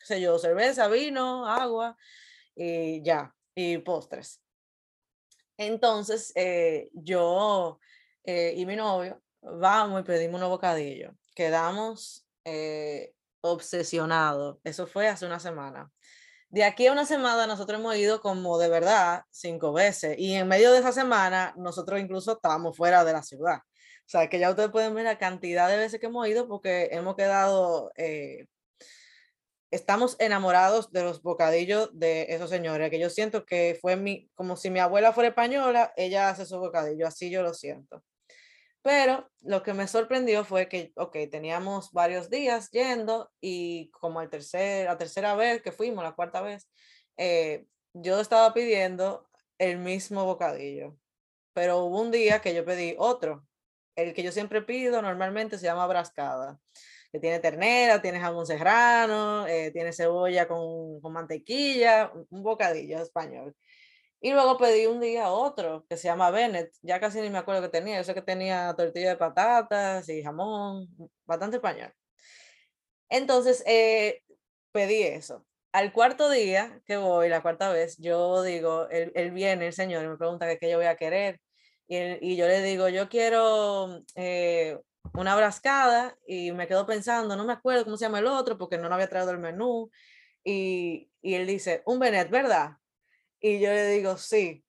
[0.00, 1.96] qué sé yo, cerveza, vino, agua
[2.56, 4.40] y ya, y postres.
[5.58, 6.32] Entonces,
[6.94, 7.78] yo
[8.24, 11.14] y mi novio vamos y pedimos unos bocadillos.
[11.34, 14.58] Quedamos eh, obsesionados.
[14.64, 15.90] Eso fue hace una semana.
[16.48, 20.48] De aquí a una semana nosotros hemos ido como de verdad cinco veces y en
[20.48, 23.58] medio de esa semana nosotros incluso estábamos fuera de la ciudad.
[24.08, 26.88] O sea, que ya ustedes pueden ver la cantidad de veces que hemos ido porque
[26.92, 28.46] hemos quedado, eh,
[29.70, 34.56] estamos enamorados de los bocadillos de esos señores, que yo siento que fue mi, como
[34.56, 38.02] si mi abuela fuera española, ella hace esos bocadillos, así yo lo siento.
[38.80, 44.30] Pero lo que me sorprendió fue que, ok, teníamos varios días yendo y como el
[44.30, 46.66] tercer, la tercera vez que fuimos, la cuarta vez,
[47.18, 50.96] eh, yo estaba pidiendo el mismo bocadillo.
[51.52, 53.44] Pero hubo un día que yo pedí otro.
[53.98, 56.58] El que yo siempre pido normalmente se llama brascada,
[57.12, 63.56] que tiene ternera, tiene jamón serrano, eh, tiene cebolla con, con mantequilla, un bocadillo español.
[64.20, 66.72] Y luego pedí un día otro que se llama Bennett.
[66.82, 67.98] Ya casi ni me acuerdo que tenía.
[67.98, 70.88] Yo sé que tenía tortilla de patatas y jamón,
[71.26, 71.92] bastante español.
[73.08, 74.22] Entonces eh,
[74.72, 75.46] pedí eso.
[75.72, 80.08] Al cuarto día que voy, la cuarta vez, yo digo, él, viene, el señor, y
[80.08, 81.40] me pregunta qué yo voy a querer.
[81.88, 81.96] Y,
[82.32, 84.78] y yo le digo, yo quiero eh,
[85.14, 88.78] una brascada y me quedo pensando, no me acuerdo cómo se llama el otro porque
[88.78, 89.90] no lo había traído el menú.
[90.44, 92.76] Y, y él dice, un Bennett, ¿verdad?
[93.40, 94.64] Y yo le digo, sí.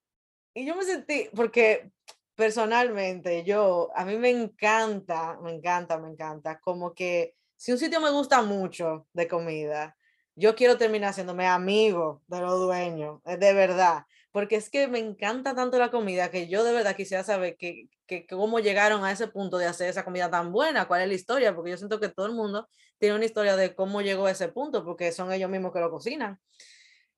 [0.53, 1.91] Y yo me sentí, porque
[2.35, 7.99] personalmente yo, a mí me encanta, me encanta, me encanta, como que si un sitio
[7.99, 9.97] me gusta mucho de comida,
[10.35, 14.99] yo quiero terminar haciéndome amigo de los dueños, eh, de verdad, porque es que me
[14.99, 19.11] encanta tanto la comida que yo de verdad quisiera saber que, que, cómo llegaron a
[19.11, 21.99] ese punto de hacer esa comida tan buena, cuál es la historia, porque yo siento
[21.99, 22.67] que todo el mundo
[22.99, 25.89] tiene una historia de cómo llegó a ese punto, porque son ellos mismos que lo
[25.89, 26.39] cocinan.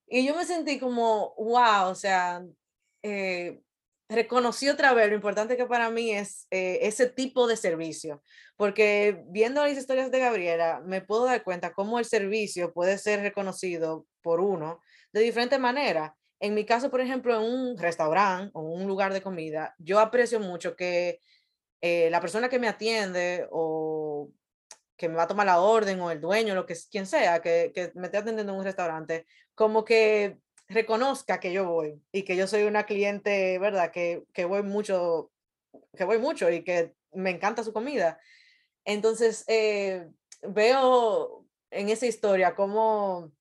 [0.07, 2.43] Y yo me sentí como, wow, o sea,
[3.03, 3.61] eh,
[4.09, 8.21] reconocí otra vez lo importante que para mí es eh, ese tipo de servicio,
[8.57, 13.21] porque viendo las historias de Gabriela, me puedo dar cuenta cómo el servicio puede ser
[13.21, 14.81] reconocido por uno
[15.13, 16.15] de diferente manera.
[16.41, 20.39] En mi caso, por ejemplo, en un restaurante o un lugar de comida, yo aprecio
[20.39, 21.19] mucho que
[21.81, 24.31] eh, la persona que me atiende o
[24.97, 27.71] que me va a tomar la orden o el dueño, lo que quien sea, que,
[27.75, 32.35] que me esté atendiendo en un restaurante, como que reconozca que yo voy y que
[32.35, 33.91] yo soy una cliente, ¿verdad?
[33.91, 35.31] Que, que voy mucho,
[35.95, 38.19] que voy mucho y que me encanta su comida.
[38.83, 40.07] Entonces, eh,
[40.41, 43.31] veo en esa historia cómo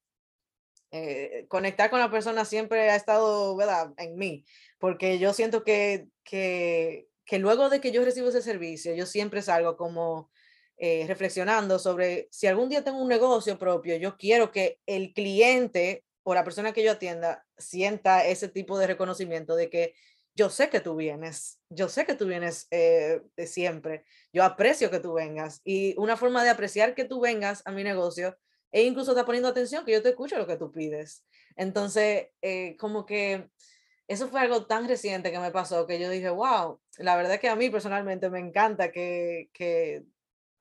[0.92, 3.92] eh, conectar con la persona siempre ha estado, ¿verdad?
[3.96, 4.44] En mí,
[4.78, 7.06] porque yo siento que, que,
[7.38, 10.30] luego de que yo recibo ese servicio, yo siempre salgo como
[10.78, 16.04] eh, reflexionando sobre si algún día tengo un negocio propio, yo quiero que el cliente
[16.24, 19.94] o la persona que yo atienda sienta ese tipo de reconocimiento de que
[20.34, 24.90] yo sé que tú vienes, yo sé que tú vienes eh, de siempre, yo aprecio
[24.90, 28.36] que tú vengas y una forma de apreciar que tú vengas a mi negocio
[28.72, 31.24] e incluso está poniendo atención que yo te escucho lo que tú pides.
[31.56, 33.50] Entonces, eh, como que
[34.06, 37.48] eso fue algo tan reciente que me pasó que yo dije, wow, la verdad que
[37.48, 40.04] a mí personalmente me encanta que, que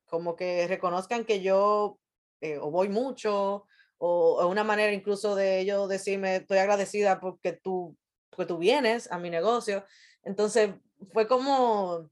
[0.05, 1.99] como que reconozcan que yo
[2.41, 3.65] eh, o voy mucho
[3.97, 7.97] o, una manera incluso de ellos decirme estoy agradecida porque tú,
[8.29, 9.85] porque tú vienes a mi negocio.
[10.23, 10.71] Entonces
[11.11, 12.09] fue como,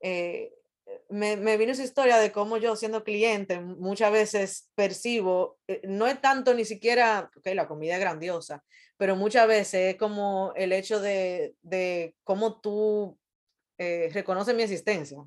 [0.00, 0.52] eh,
[1.08, 6.06] me, me, vino esa historia de cómo yo siendo cliente muchas veces percibo, eh, no
[6.06, 8.64] es tanto ni siquiera, ok, la comida es grandiosa,
[8.96, 13.18] pero muchas veces es como el hecho de, de cómo tú
[13.78, 15.18] eh, reconoces mi existencia,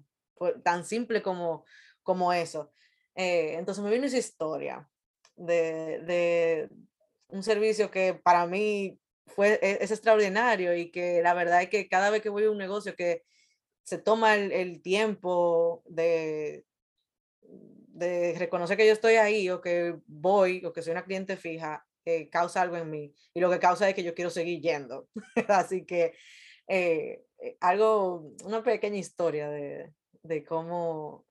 [0.63, 1.65] tan simple como,
[2.03, 2.71] como eso.
[3.15, 4.89] Eh, entonces me vino esa historia
[5.35, 6.69] de, de,
[7.29, 11.87] un servicio que para mí fue, e, es, extraordinario y que la verdad es que
[11.87, 13.23] cada vez que voy a un negocio que
[13.83, 16.65] se toma el, tiempo de,
[17.41, 21.85] de reconocer que yo estoy ahí o que voy o que soy una cliente fija,
[22.05, 23.13] eh, causa algo en mí.
[23.33, 25.07] Y lo que causa es que yo quiero seguir yendo.
[25.47, 26.13] Así que
[26.67, 31.25] eh, eh, algo, una pequeña historia de, de cómo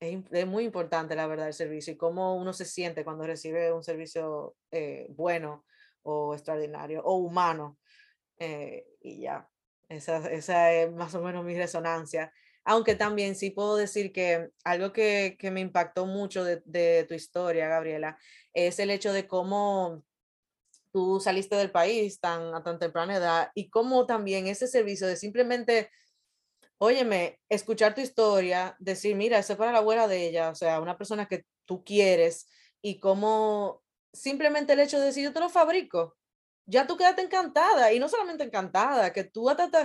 [0.00, 3.72] es, es, muy importante, la verdad, el servicio y cómo uno se siente cuando recibe
[3.72, 4.56] un servicio
[5.10, 5.64] bueno
[6.02, 7.78] o extraordinario o humano.
[8.38, 9.48] y ya,
[9.88, 12.32] esa, esa, es más o menos mi resonancia.
[12.64, 17.14] Aunque también sí puedo decir que algo que, que me impactó mucho de, de, tu
[17.14, 18.18] historia, Gabriela,
[18.52, 20.04] es el hecho de cómo
[20.92, 25.16] tú saliste del país tan, a tan temprana edad y cómo también ese servicio de
[25.16, 25.90] simplemente,
[26.78, 30.80] óyeme, escuchar tu historia, decir, mira, eso es para la abuela de ella, o sea,
[30.80, 32.48] una persona que tú quieres
[32.82, 36.17] y cómo simplemente el hecho de decir, yo te lo fabrico,
[36.68, 39.84] ya tú quedaste encantada y no solamente encantada, que tú hasta te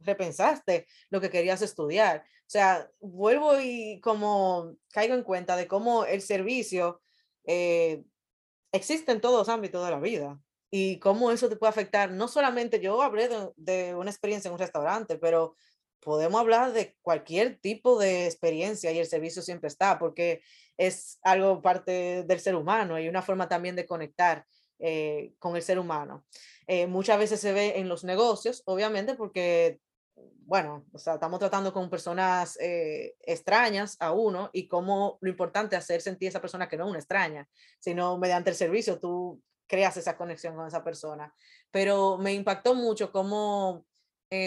[0.00, 2.24] repensaste lo que querías estudiar.
[2.40, 7.02] O sea, vuelvo y como caigo en cuenta de cómo el servicio
[7.46, 8.02] eh,
[8.72, 12.10] existe en todos los ámbitos de la vida y cómo eso te puede afectar.
[12.10, 15.54] No solamente yo hablé de una experiencia en un restaurante, pero
[16.00, 20.40] podemos hablar de cualquier tipo de experiencia y el servicio siempre está porque
[20.78, 24.46] es algo parte del ser humano y una forma también de conectar
[24.86, 26.26] eh, con el ser humano.
[26.66, 29.80] Eh, muchas veces se ve en los negocios, obviamente, porque,
[30.14, 35.74] bueno, o sea, estamos tratando con personas eh, extrañas a uno y cómo lo importante
[35.74, 37.48] es hacer sentir a esa persona que no es una extraña,
[37.80, 41.34] sino mediante el servicio tú creas esa conexión con esa persona.
[41.70, 43.86] Pero me impactó mucho cómo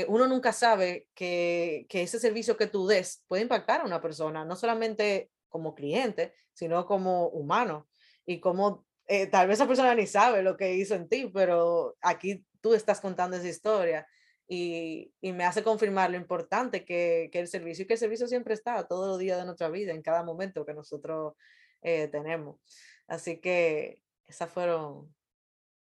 [0.08, 4.46] uno nunca sabe que, que ese servicio que tú des puede impactar a una persona,
[4.46, 7.88] no solamente como cliente, sino como humano
[8.26, 11.96] y cómo eh, tal vez esa persona ni sabe lo que hizo en ti, pero
[12.02, 14.08] aquí tú estás contando esa historia
[14.48, 18.28] y, y me hace confirmar lo importante que, que, el servicio y que el servicio
[18.28, 21.34] siempre está todos los días de nuestra vida, en cada momento que nosotros
[21.82, 22.60] eh, tenemos.
[23.08, 25.14] Así que esas fueron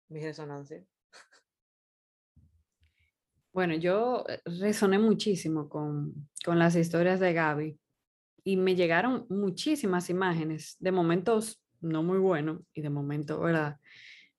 [0.10, 0.84] mis resonancias.
[3.52, 7.80] Bueno, yo eh, resoné muchísimo con, con las historias de Gaby
[8.44, 13.78] y me llegaron muchísimas imágenes de momentos no muy bueno y de momento, ¿verdad?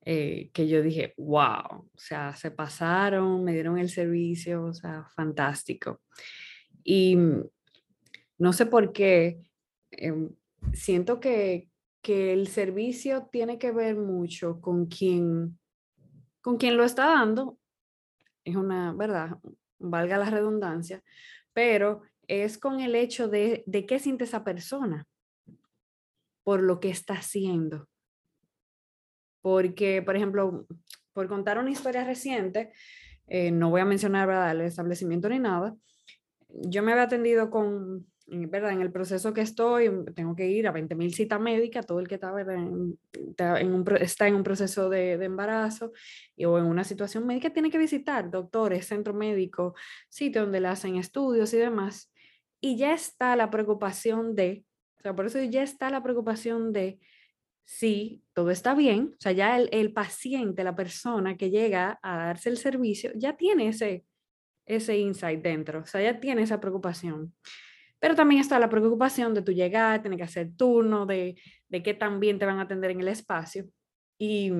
[0.07, 5.07] Eh, que yo dije, wow, o sea, se pasaron, me dieron el servicio, o sea,
[5.15, 6.03] fantástico.
[6.83, 7.17] Y
[8.39, 9.41] no sé por qué,
[9.91, 10.31] em,
[10.73, 11.71] siento que,
[12.03, 15.59] que, el servicio tiene que ver mucho con quien,
[16.43, 17.59] con quien lo está dando,
[18.45, 19.39] es una, ¿verdad?
[19.79, 21.03] Valga la redundancia,
[21.55, 25.07] pero es con el hecho de, de qué siente esa persona
[26.45, 27.89] por lo que está haciendo.
[29.43, 30.67] Porque, por ejemplo,
[31.13, 32.73] por contar una historia reciente,
[33.27, 34.53] eh, no voy a mencionar ¿verdad?
[34.53, 35.75] el establecimiento ni nada,
[36.49, 38.73] yo me había atendido con, ¿verdad?
[38.73, 42.15] En el proceso que estoy, tengo que ir a 20.000 citas médicas, todo el que
[42.15, 42.99] está, en,
[43.39, 45.93] en un, proceso de, de, embarazo
[46.37, 49.75] y, o en una situación médica tiene que visitar doctores, centro médico,
[50.09, 52.13] sitio donde le hacen estudios y demás.
[52.61, 54.65] Y ya está la preocupación de
[55.05, 56.99] sea, por eso ya está la preocupación de
[57.65, 62.49] si todo está bien, o sea, ya el, paciente, la persona que llega a darse
[62.49, 64.05] el servicio, ya tiene ese,
[64.67, 67.35] ese insight dentro, o sea, ya tiene esa preocupación.
[67.99, 71.95] Pero también está la preocupación de tu llegar, tener que hacer turno, de, de qué
[71.95, 73.67] tan bien te van a atender en el espacio.
[74.19, 74.53] Y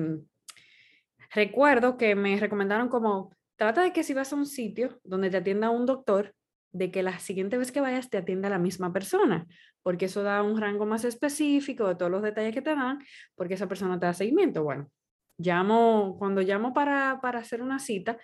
[1.33, 5.37] recuerdo que me recomendaron como, trata de que si vas a un sitio donde te
[5.37, 6.33] atienda un doctor,
[6.75, 9.47] de que la siguiente vez que vayas te atienda la misma persona,
[9.81, 12.99] porque eso da un rango más específico de todos los detalles que te dan,
[13.35, 14.61] porque esa persona te da seguimiento.
[14.61, 14.91] Bueno,
[15.37, 18.17] llamo, cuando llamo para, para hacer una cita,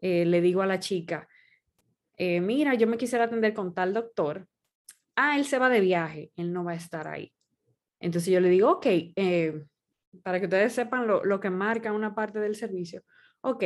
[0.00, 1.28] eh, le digo a la chica,
[2.16, 4.48] eh, mira, yo me quisiera atender con tal doctor.
[5.14, 7.34] Ah, él se va de viaje, él no va a estar ahí.
[8.00, 9.62] Entonces yo le digo, ok, eh,
[10.22, 13.02] para que ustedes sepan lo, lo que marca una parte del servicio.
[13.42, 13.62] Ok,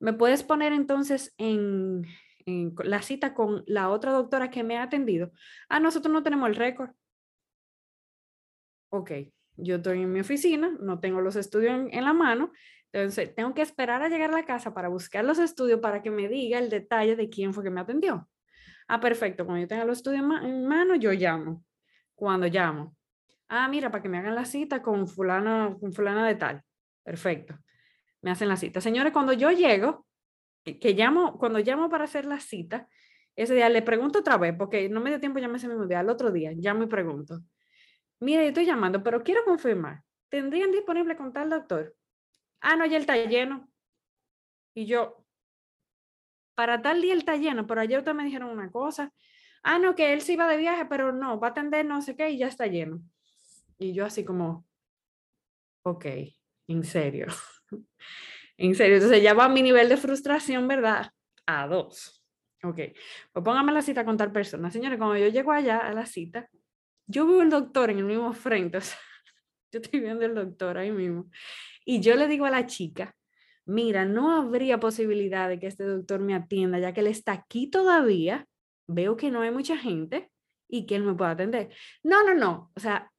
[0.00, 2.04] ¿me puedes poner entonces en,
[2.46, 5.32] la cita con la otra doctora que me ha atendido,
[5.68, 6.90] ah, nosotros no tenemos el récord.
[8.90, 9.12] Ok,
[9.56, 12.52] yo estoy en mi oficina, no tengo los estudios en, en, la mano,
[12.92, 16.10] entonces tengo que esperar a llegar a la casa para buscar los estudios para que
[16.10, 18.28] me diga el detalle de quién fue que me atendió.
[18.88, 21.64] Ah, perfecto, cuando yo tenga los estudios en mano, yo llamo.
[22.16, 22.96] Cuando llamo.
[23.48, 26.62] Ah, mira, para que me hagan la cita con fulana, con fulana de tal.
[27.04, 27.56] Perfecto.
[28.20, 28.80] Me hacen la cita.
[28.80, 30.06] Señores, cuando yo llego,
[30.64, 32.88] que llamo, cuando llamo para hacer la cita,
[33.36, 36.00] ese día le pregunto otra vez, porque no me dio tiempo ya ese mismo día,
[36.00, 37.40] al otro día, llamo y pregunto.
[38.20, 40.02] Mire, yo estoy llamando, pero quiero confirmar.
[40.28, 41.96] ¿Tendrían disponible con tal doctor?
[42.60, 43.68] Ah, no, ya él está lleno.
[44.74, 45.24] Y yo,
[46.54, 49.12] para tal día él está lleno, pero ayer ustedes me dijeron una cosa.
[49.62, 52.16] Ah, no, que él sí iba de viaje, pero no, va a atender no sé
[52.16, 53.00] qué y ya está lleno.
[53.78, 54.66] Y yo así como,
[55.82, 56.06] ok,
[56.68, 57.26] en serio.
[58.60, 58.96] en serio.
[58.96, 61.10] Entonces ya va mi nivel de frustración, ¿verdad?
[61.46, 62.22] A dos.
[62.62, 62.76] Ok,
[63.32, 64.70] pues póngame la cita con tal persona.
[64.70, 66.48] Señores, cuando yo llego allá a la cita,
[67.06, 68.78] yo veo el doctor en el mismo frente.
[68.78, 68.98] O sea,
[69.72, 71.30] yo estoy viendo el doctor ahí mismo.
[71.84, 73.14] Y yo le digo a la chica,
[73.64, 77.70] mira, no habría posibilidad de que este doctor me atienda, ya que él está aquí
[77.70, 78.46] todavía,
[78.88, 80.30] veo que no hay mucha gente
[80.68, 81.72] y que él me pueda atender.
[82.02, 82.72] No, no, no.
[82.74, 83.10] O sea,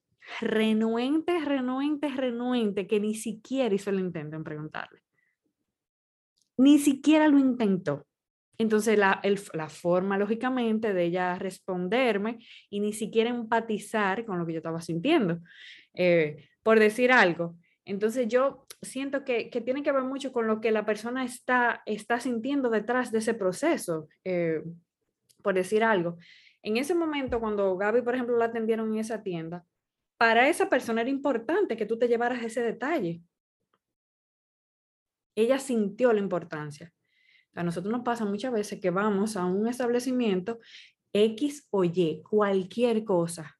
[0.41, 5.01] renuente, renuente, renuente, que ni siquiera hizo el intento en preguntarle.
[6.61, 8.05] Ni siquiera lo intentó.
[8.59, 9.19] Entonces, la,
[9.53, 12.37] la, forma, lógicamente, de ella responderme
[12.69, 15.39] y ni siquiera empatizar con lo que yo estaba sintiendo,
[15.95, 17.55] eh, por decir algo.
[17.83, 21.81] Entonces, yo siento que, que, tiene que ver mucho con lo que la persona está,
[21.87, 24.61] está sintiendo detrás de ese proceso, eh,
[25.41, 26.19] por decir algo.
[26.61, 29.65] En ese momento, cuando Gaby, por ejemplo, la atendieron en esa tienda,
[30.19, 33.23] para esa persona era importante que tú te llevaras ese detalle.
[35.35, 36.91] Ella sintió la importancia.
[37.55, 40.59] A nosotros nos pasa muchas veces que vamos a un establecimiento
[41.13, 43.59] X o Y, cualquier cosa.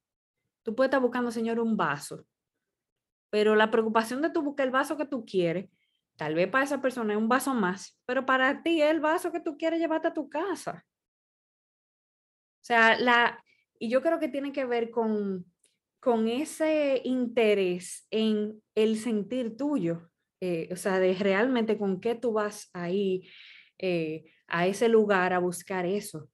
[0.64, 2.26] Tú puedes estar buscando, señor, un vaso,
[3.30, 5.70] pero la preocupación de tú buscar el vaso que tú quieres,
[6.16, 9.32] tal vez para esa persona es un vaso más, pero para ti es el vaso
[9.32, 10.86] que tú quieres llevarte a tu casa.
[12.62, 13.44] O sea, la,
[13.80, 15.46] y yo creo que tiene que ver con,
[16.00, 20.11] con ese interés en el sentir tuyo,
[20.42, 23.30] eh, o sea, de realmente con qué tú vas ahí
[23.78, 26.30] eh, a ese lugar a buscar eso.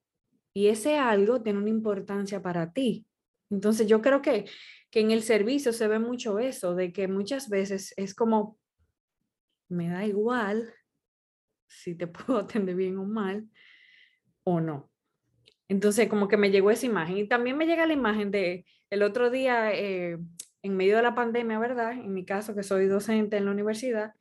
[0.54, 3.06] Y ese algo tiene una importancia para ti.
[3.50, 4.46] Entonces yo creo que,
[4.90, 8.58] que en el servicio se ve mucho eso, de que muchas veces es como,
[9.70, 10.74] me da igual
[11.68, 13.48] si te puedo atender bien o mal
[14.44, 14.90] o no.
[15.68, 19.04] Entonces como que me llegó esa imagen y también me llega la imagen de, el
[19.04, 20.18] otro día, eh,
[20.68, 21.92] en medio de la pandemia, ¿verdad?
[21.94, 24.14] En mi caso, que soy docente en la universidad,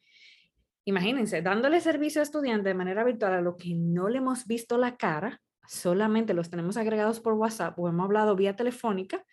[0.85, 4.79] imagínense, dándole servicio a estudiantes de manera virtual a los que no le hemos visto
[4.79, 9.25] la cara, solamente los tenemos agregados por WhatsApp o hemos hablado vía telefónica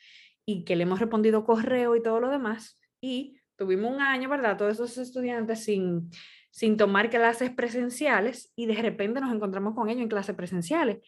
[0.45, 2.79] y que le hemos respondido correo y todo lo demás.
[2.99, 4.57] Y tuvimos un año, ¿verdad?
[4.57, 6.09] Todos esos estudiantes sin,
[6.49, 10.99] sin tomar clases presenciales y de repente nos encontramos con ellos en clases presenciales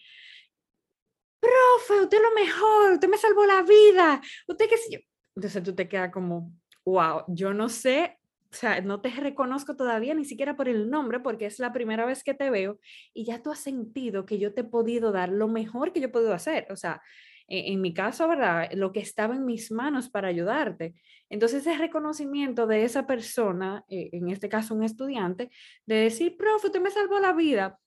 [1.45, 4.99] profe, usted es lo mejor, usted me salvó la vida, usted qué sé yo.
[5.35, 6.51] Entonces tú te quedas como,
[6.85, 8.17] wow, yo no sé,
[8.51, 12.05] o sea, no te reconozco todavía ni siquiera por el nombre porque es la primera
[12.05, 12.79] vez que te veo
[13.13, 16.07] y ya tú has sentido que yo te he podido dar lo mejor que yo
[16.07, 16.67] he podido hacer.
[16.71, 17.01] O sea,
[17.47, 18.69] e, en, mi caso, ¿verdad?
[18.73, 20.95] Lo que estaba en mis manos para ayudarte.
[21.29, 25.49] Entonces, ese reconocimiento de esa persona, eh, en este caso un estudiante,
[25.85, 27.79] de decir, profe, usted me salvó la vida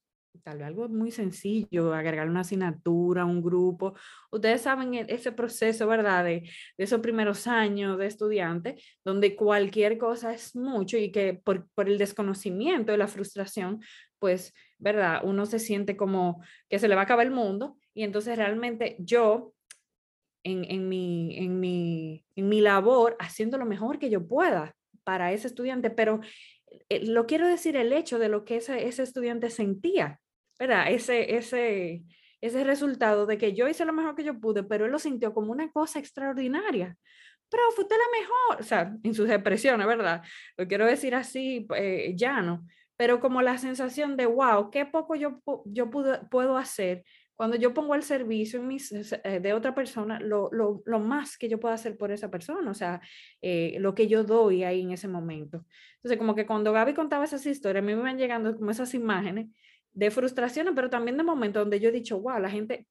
[0.43, 3.95] tal vez algo muy sencillo, agregar una asignatura, un grupo.
[4.30, 6.24] Ustedes saben e, ese proceso, ¿verdad?
[6.24, 11.89] De, esos primeros años de estudiante, donde cualquier cosa es mucho y que por, por,
[11.89, 13.80] el desconocimiento y la frustración,
[14.18, 15.20] pues, ¿verdad?
[15.24, 18.97] Uno se siente como que se le va a acabar el mundo y entonces realmente
[18.99, 19.53] yo...
[20.45, 25.32] En, en, mi, en, mi, en mi labor, haciendo lo mejor que yo pueda para
[25.32, 26.20] ese estudiante, pero
[26.89, 30.20] eh, lo quiero decir el hecho de lo que ese, ese estudiante sentía,
[30.59, 30.91] ¿verdad?
[30.91, 32.03] Ese, ese,
[32.41, 35.33] ese resultado de que yo hice lo mejor que yo pude, pero él lo sintió
[35.33, 36.97] como una cosa extraordinaria.
[37.51, 40.23] Pero fue la mejor, o sea, en sus expresiones, ¿verdad?
[40.57, 45.41] Lo quiero decir así, eh, llano, pero como la sensación de, wow, qué poco yo,
[45.65, 47.05] yo puedo hacer
[47.39, 48.61] cuando yo pongo el servicio
[49.23, 52.69] eh, de otra persona, lo, lo, lo, más que yo puedo hacer por esa persona,
[52.69, 53.01] o sea,
[53.41, 55.65] eh, lo que yo doy ahí en ese momento.
[55.99, 58.93] Entonces, como que cuando Gaby contaba esas historias, a mí me van llegando como esas
[58.93, 59.47] imágenes
[59.99, 62.87] de frustraciones, pero también de momentos donde yo he dicho, wow, la gente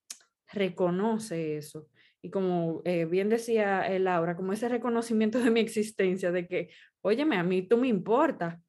[0.51, 1.88] reconoce eso.
[2.22, 6.70] Y como eh, bien decía eh, Laura, como ese reconocimiento de mi existencia, de que,
[6.99, 8.60] óyeme, a mí tú me importa.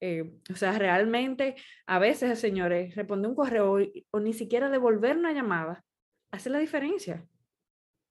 [0.00, 1.56] Eh, o sea, realmente
[1.86, 3.78] a veces, señores, responder un correo
[4.12, 5.82] o, ni siquiera devolver una llamada
[6.30, 7.26] hace la diferencia.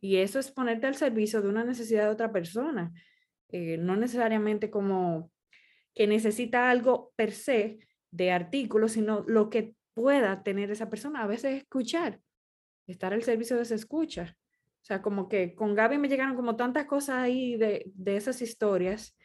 [0.01, 2.91] Y eso es ponerte al servicio de una necesidad de otra persona.
[3.49, 5.32] no necesariamente como
[5.95, 7.80] que necesita algo per se,
[8.14, 11.24] de artículos, sino lo que pueda tener esa persona.
[11.24, 12.20] A veces escuchar.
[12.88, 14.38] estar al servicio de esa escucha.
[14.82, 18.41] O sea, como que con Gaby me llegaron como tantas cosas ahí de, de esas
[18.41, 19.18] historias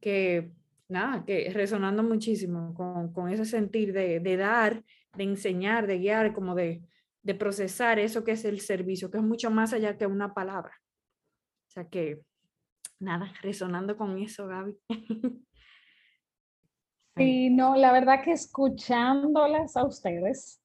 [0.00, 0.52] que,
[0.88, 4.82] nada, que resonando muchísimo con, con ese sentir de, de, dar,
[5.14, 6.82] de enseñar, de guiar, como de,
[7.22, 10.72] de procesar eso que es el servicio, que es mucho más allá que una palabra.
[11.68, 12.22] O sea que,
[12.98, 14.76] nada, resonando con eso, Gaby.
[17.16, 20.62] Sí, no, la verdad que escuchándolas a ustedes,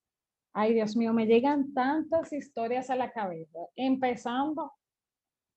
[0.54, 4.72] ay Dios mío, me llegan tantas historias a la cabeza, empezando,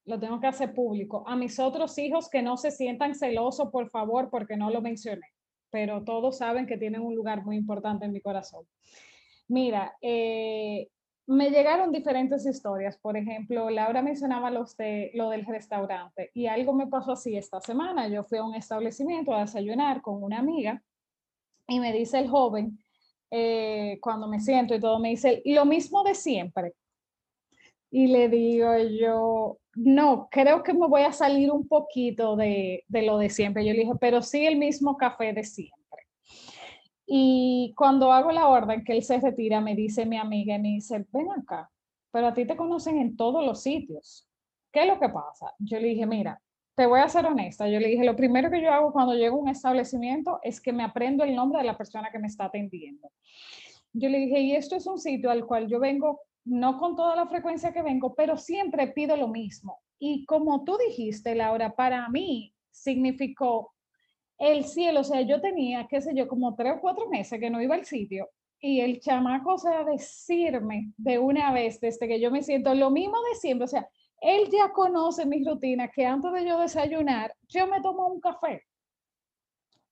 [0.07, 3.89] lo tengo que hacer público, a mis otros hijos que no se sientan celosos, por
[3.89, 5.27] favor, porque no lo mencioné,
[5.71, 8.67] pero todos saben que tienen un lugar muy importante en mi corazón.
[9.47, 10.89] Mira, eh,
[11.31, 12.99] me llegaron diferentes historias.
[12.99, 17.61] Por ejemplo, Laura mencionaba los de, lo del restaurante y algo me pasó así esta
[17.61, 18.09] semana.
[18.09, 20.83] Yo fui a un establecimiento a desayunar con una amiga
[21.69, 22.81] y me dice el joven,
[23.31, 26.75] eh, cuando me siento y todo, me dice, lo mismo de siempre.
[27.93, 33.03] Y le digo yo, no, creo que me voy a salir un poquito de, de
[33.03, 33.65] lo de siempre.
[33.65, 35.80] Yo le dije, pero sí el mismo café de siempre.
[37.13, 40.69] Y cuando hago la orden que él se retira, me dice mi amiga, y me
[40.69, 41.69] dice, ven acá,
[42.13, 44.29] pero a ti te conocen en todos los sitios.
[44.71, 45.53] ¿Qué es lo que pasa?
[45.59, 46.41] Yo le dije, mira,
[46.77, 47.69] te voy a ser honesta.
[47.69, 50.73] Yo le dije, lo primero que yo hago cuando llego a un establecimiento es que
[50.73, 53.11] me aprendo el nombre de la persona que me está atendiendo.
[53.93, 57.17] Yo le dije, y esto es un sitio al cual yo vengo, no con toda
[57.17, 59.81] la frecuencia que vengo, pero siempre pido lo mismo.
[59.99, 63.75] Y como tú dijiste, Laura, para mí significó
[64.41, 67.51] el cielo, o sea, yo tenía, qué sé yo, como tres o cuatro meses que
[67.51, 68.29] no iba al sitio
[68.59, 72.91] y el chamaco, o sea, decirme de una vez, desde que yo me siento lo
[72.91, 73.89] mismo de siempre, o sea,
[74.21, 78.65] él ya conoce mi rutina, que antes de yo desayunar, yo me tomo un café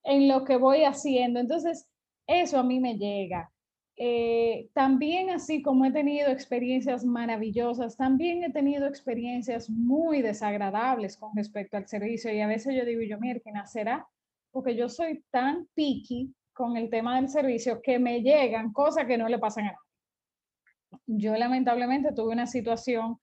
[0.04, 1.40] en lo que voy haciendo.
[1.40, 1.86] Entonces,
[2.26, 3.50] eso a mí me llega.
[3.96, 11.34] Eh, también así como he tenido experiencias maravillosas, también he tenido experiencias muy desagradables con
[11.34, 14.06] respecto al servicio y a veces yo digo, yo, mira, ¿qué nacerá?
[14.50, 19.16] Porque yo soy tan picky con el tema del servicio que me llegan cosas que
[19.16, 21.00] no le pasan a nadie.
[21.06, 23.20] Yo lamentablemente tuve una situación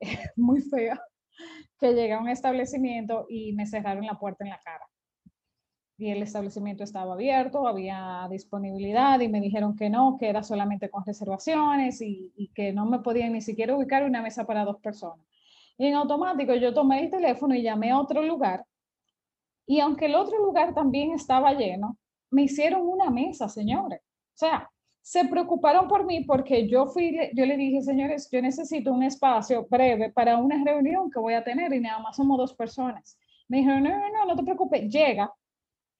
[0.36, 1.00] muy fea
[1.78, 4.84] que llegué a un establecimiento y me cerraron la puerta en la cara.
[5.98, 10.90] Y el establecimiento estaba abierto, había disponibilidad y me dijeron que no, que era solamente
[10.90, 14.78] con reservaciones y, y que no me podían ni siquiera ubicar una mesa para dos
[14.80, 15.26] personas.
[15.78, 18.64] Y en automático yo tomé el teléfono y llamé a otro lugar
[19.66, 21.96] y aunque el otro lugar también estaba lleno,
[22.30, 24.00] me hicieron una mesa, señores.
[24.00, 28.92] O sea, se preocuparon por mí porque yo fui, yo le dije, señores, yo necesito
[28.92, 32.54] un espacio breve para una reunión que voy a tener y nada más somos dos
[32.54, 33.18] personas.
[33.48, 35.32] Me dijeron, no, no, no, te preocupes, llega,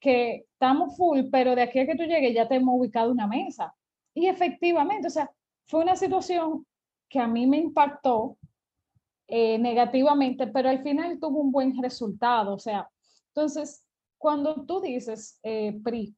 [0.01, 3.27] que estamos full, pero de aquí a que tú llegues ya te hemos ubicado una
[3.27, 3.75] mesa.
[4.13, 5.31] Y efectivamente, o sea,
[5.67, 6.67] fue una situación
[7.09, 8.37] que a mí me impactó
[9.29, 12.55] eh, negativamente, pero al final tuvo un buen resultado.
[12.55, 12.89] O sea,
[13.37, 13.85] entonces,
[14.17, 16.17] cuando tú dices, eh, PRI,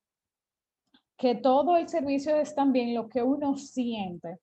[1.17, 4.39] que todo el servicio es también lo que uno siente,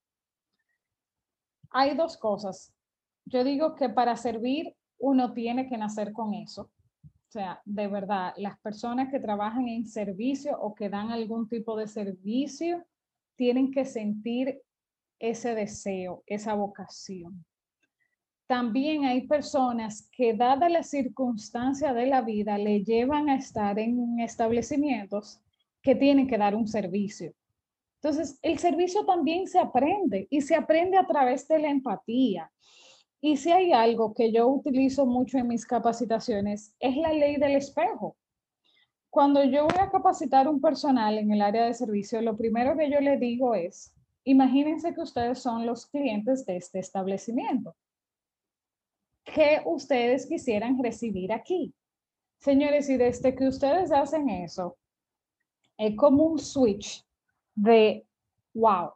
[1.71, 2.73] hay dos cosas.
[3.23, 6.69] Yo digo que para servir uno tiene que nacer con eso.
[7.03, 11.77] O sea, de verdad, las personas que trabajan en servicio o que dan algún tipo
[11.77, 12.85] de servicio
[13.37, 14.61] tienen que sentir
[15.17, 17.45] ese deseo, esa vocación
[18.47, 24.19] también hay personas que, dada la circunstancia de la vida, le llevan a estar en
[24.19, 25.41] establecimientos
[25.81, 27.33] que tienen que dar un servicio.
[28.01, 32.51] Entonces, el servicio también se aprende y se aprende a través de la empatía.
[33.19, 37.55] Y si hay algo que yo utilizo mucho en mis capacitaciones, es la ley del
[37.55, 38.15] espejo.
[39.09, 42.91] Cuando yo voy a capacitar un personal en el área de servicio, lo primero que
[42.91, 43.91] yo le digo es,
[44.23, 47.75] imagínense que ustedes son los clientes de este establecimiento
[49.25, 51.73] que ustedes quisieran recibir aquí.
[52.37, 54.77] Señores, y desde que ustedes hacen eso,
[55.77, 57.03] es como un switch
[57.55, 58.05] de,
[58.53, 58.91] wow,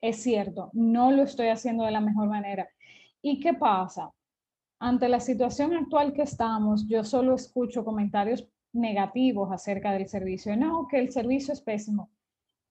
[0.00, 2.68] es cierto, no lo estoy haciendo de la mejor manera.
[3.22, 4.10] ¿Y qué pasa?
[4.78, 10.56] Ante la situación actual que estamos, yo solo escucho comentarios negativos acerca del servicio.
[10.56, 12.10] No, que el servicio es pésimo.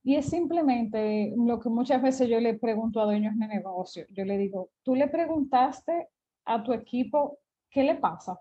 [0.03, 4.05] Y es simplemente lo que muchas veces yo le pregunto a dueños de negocio.
[4.09, 6.09] Yo le digo, tú le preguntaste
[6.45, 7.39] a tu equipo
[7.69, 8.39] qué le pasa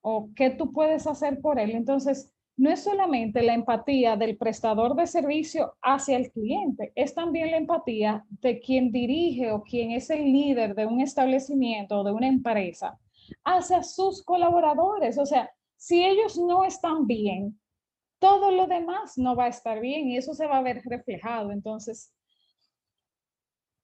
[0.00, 1.72] o qué tú puedes hacer por él.
[1.72, 7.52] Entonces, no es solamente la empatía del prestador de servicio hacia el cliente, es también
[7.52, 12.10] la empatía de quien dirige o quien es el líder de un establecimiento o de
[12.10, 12.98] una empresa
[13.44, 15.18] hacia sus colaboradores.
[15.18, 17.56] O sea, si ellos no están bien,
[18.18, 21.52] todo lo demás no va a estar bien y eso se va a ver reflejado.
[21.52, 22.12] Entonces,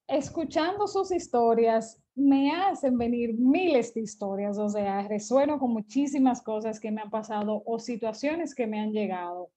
[0.06, 6.78] escuchando sus historias me hacen venir miles de historias, o sea, resueno con muchísimas cosas
[6.78, 9.50] que me han pasado o situaciones que me han llegado.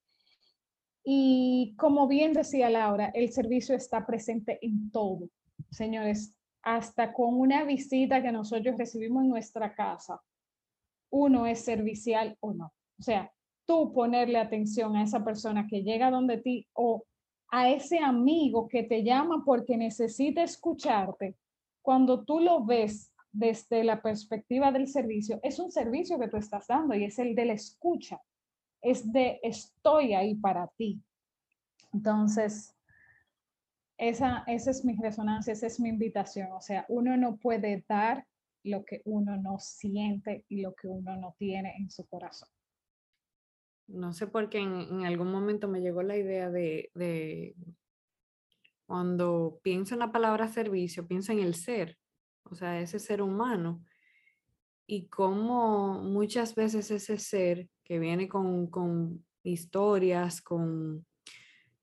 [1.03, 5.30] Y como bien decía Laura, el servicio está presente en todo.
[5.69, 10.19] Señores, hasta con una visita que nosotros recibimos en nuestra casa,
[11.09, 12.73] uno es servicial o no.
[12.99, 13.32] O sea,
[13.68, 17.03] tú ponerle atención a esa persona que llega donde ti o
[17.49, 21.36] a ese amigo que te llama porque necesita escucharte,
[21.82, 26.68] cuando tú lo ves desde la perspectiva del servicio, es un servicio que tú estás
[26.68, 28.20] dando y es el de la escucha,
[28.82, 31.01] es de estoy ahí para ti.
[31.93, 32.76] Entonces,
[33.97, 36.51] esa, esa es mi resonancia, esa es mi invitación.
[36.51, 38.26] O sea, uno no puede dar
[38.63, 42.49] lo que uno no siente y lo que uno no tiene en su corazón.
[43.88, 47.55] No sé por qué en, algún momento me llegó la idea de, de,
[48.85, 51.97] cuando pienso en la palabra servicio, pienso en el ser,
[52.43, 53.83] o sea, ese ser humano.
[54.85, 61.05] Y cómo muchas veces ese ser que viene con, con historias, con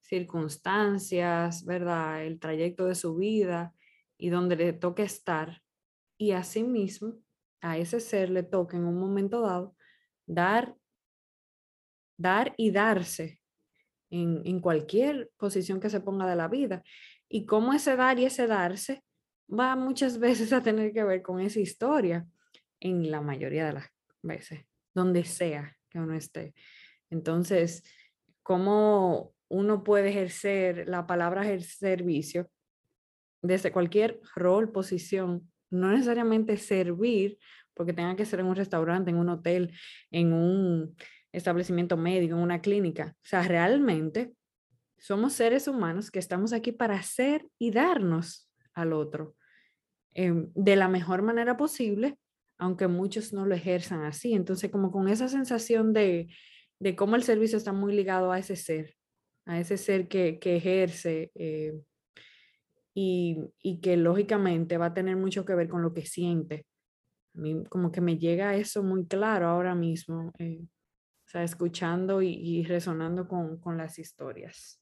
[0.00, 2.24] circunstancias, ¿verdad?
[2.24, 3.74] El trayecto de su vida
[4.16, 5.62] y donde le toca estar.
[6.16, 7.14] Y asimismo,
[7.60, 9.74] a ese ser le toca en un momento dado
[10.26, 10.76] dar
[12.16, 13.40] dar y darse
[14.10, 16.82] en, cualquier posición que se ponga de la vida.
[17.28, 19.02] Y cómo ese dar y ese darse
[19.48, 22.26] va muchas veces a tener que ver con esa historia,
[22.80, 23.88] en la mayoría de las
[24.22, 26.54] veces, donde sea que uno esté.
[27.08, 27.82] Entonces,
[28.42, 32.50] cómo uno puede ejercer la palabra servicio
[33.40, 37.38] desde cualquier rol, posición, no necesariamente servir,
[37.74, 39.72] porque tenga que ser en un restaurante, en un hotel,
[40.10, 40.96] en un
[41.34, 43.16] establecimiento médico, en una clínica.
[43.16, 44.32] O sea, realmente
[44.98, 49.36] somos seres humanos que estamos aquí para hacer y darnos al otro
[50.14, 52.18] em, de la mejor manera posible,
[52.58, 54.32] aunque muchos no lo ejerzan así.
[54.34, 56.28] Entonces, como con esa sensación de,
[56.78, 58.94] de cómo el servicio está muy ligado a ese ser,
[59.46, 61.74] a ese ser que, que ejerce eh,
[62.94, 66.66] y, y, que lógicamente va a tener mucho que ver con lo que siente.
[67.34, 70.32] A mí como que me llega eso muy claro ahora mismo.
[70.38, 70.64] Eh,
[71.42, 74.80] escuchando y, resonando con, con, las historias.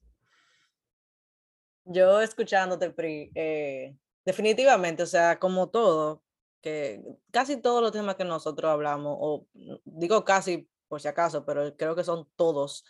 [1.85, 6.23] Yo escuchándote, Pri, eh, definitivamente, o sea, como todo,
[6.61, 9.47] que casi todos los temas que nosotros hablamos, o
[9.85, 12.85] digo casi por si acaso, pero creo que son todos,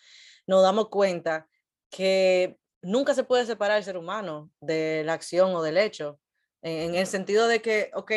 [0.47, 1.49] nos damos cuenta
[1.89, 6.19] que nunca se puede separar el ser humano de la acción o del hecho
[6.63, 8.13] en el sentido de que, ok,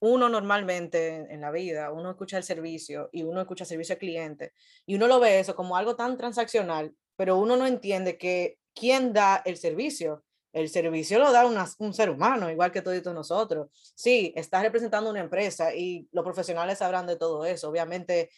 [0.00, 4.00] uno normalmente en, la vida, uno escucha el servicio y uno escucha el servicio al
[4.00, 4.52] cliente
[4.84, 9.12] y uno lo ve eso como algo tan transaccional, pero uno no entiende que quién
[9.12, 10.24] da el servicio.
[10.52, 11.44] El servicio lo da
[11.78, 13.68] un ser humano, igual que todos nosotros.
[13.94, 17.68] Sí, estás representando una empresa y los profesionales sabrán de todo eso.
[17.68, 18.30] Obviamente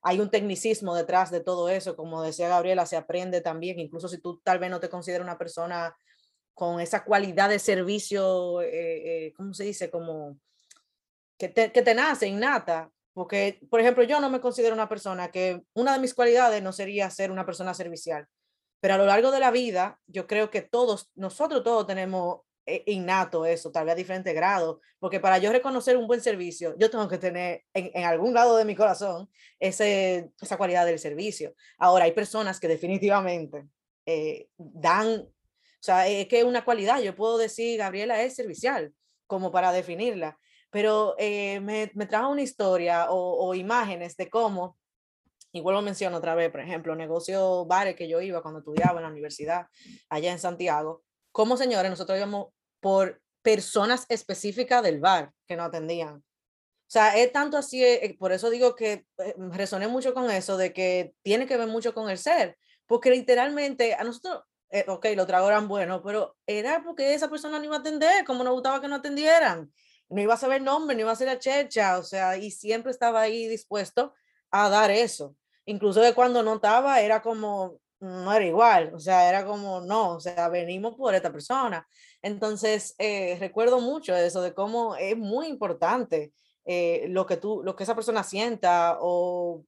[0.00, 4.18] hay un tecnicismo detrás de todo eso, como decía Gabriela, se aprende también, incluso si
[4.18, 5.96] tú tal vez no te consideras una persona
[6.54, 9.90] con esa cualidad de servicio, eh, eh, ¿cómo se dice?
[9.90, 10.38] Como
[11.36, 12.90] que te, que te nace innata.
[13.12, 16.72] Porque, por ejemplo, yo no me considero una persona que una de mis cualidades no
[16.72, 18.26] sería ser una persona servicial.
[18.80, 22.82] Pero a lo largo de la vida, yo creo que todos, nosotros todos tenemos eh,
[22.86, 26.90] innato eso, tal vez a diferente grado, porque para yo reconocer un buen servicio, yo
[26.90, 29.30] tengo que tener en, algún lado de mi corazón
[29.60, 31.54] ese, esa cualidad del servicio.
[31.78, 33.68] Ahora, hay personas que definitivamente
[34.56, 35.43] dan o
[35.84, 37.00] sea, es que es una cualidad.
[37.00, 38.92] Yo puedo decir, Gabriela es servicial,
[39.26, 40.38] como para definirla.
[40.70, 44.78] Pero eh, me, me, trajo una historia o, o, imágenes de cómo,
[45.52, 48.98] y vuelvo a mencionar otra vez, por ejemplo, negocio bares que yo iba cuando estudiaba
[48.98, 49.66] en la universidad
[50.08, 51.04] allá en Santiago.
[51.30, 52.48] Como señores, nosotros íbamos
[52.80, 56.16] por personas específicas del bar que nos atendían.
[56.16, 60.56] O sea, es tanto así, eh, por eso digo que eh, resoné mucho con eso,
[60.56, 62.56] de que tiene que ver mucho con el ser,
[62.86, 64.42] porque literalmente a nosotros,
[64.74, 68.24] eh, ok, los tragos eran buenos, pero era porque esa persona no iba a atender,
[68.24, 69.72] como nos gustaba que no atendieran.
[70.08, 72.90] No iba a saber nombre, no iba a ser la checha, o sea, y siempre
[72.90, 74.12] estaba ahí dispuesto
[74.50, 75.36] a dar eso.
[75.64, 80.16] Incluso de cuando no estaba, era como, no era igual, o sea, era como, no,
[80.16, 81.86] o sea, venimos por esta persona.
[82.20, 86.32] Entonces, eh, recuerdo mucho eso, de cómo es muy importante
[86.64, 89.64] eh, lo que tú, lo que esa persona sienta o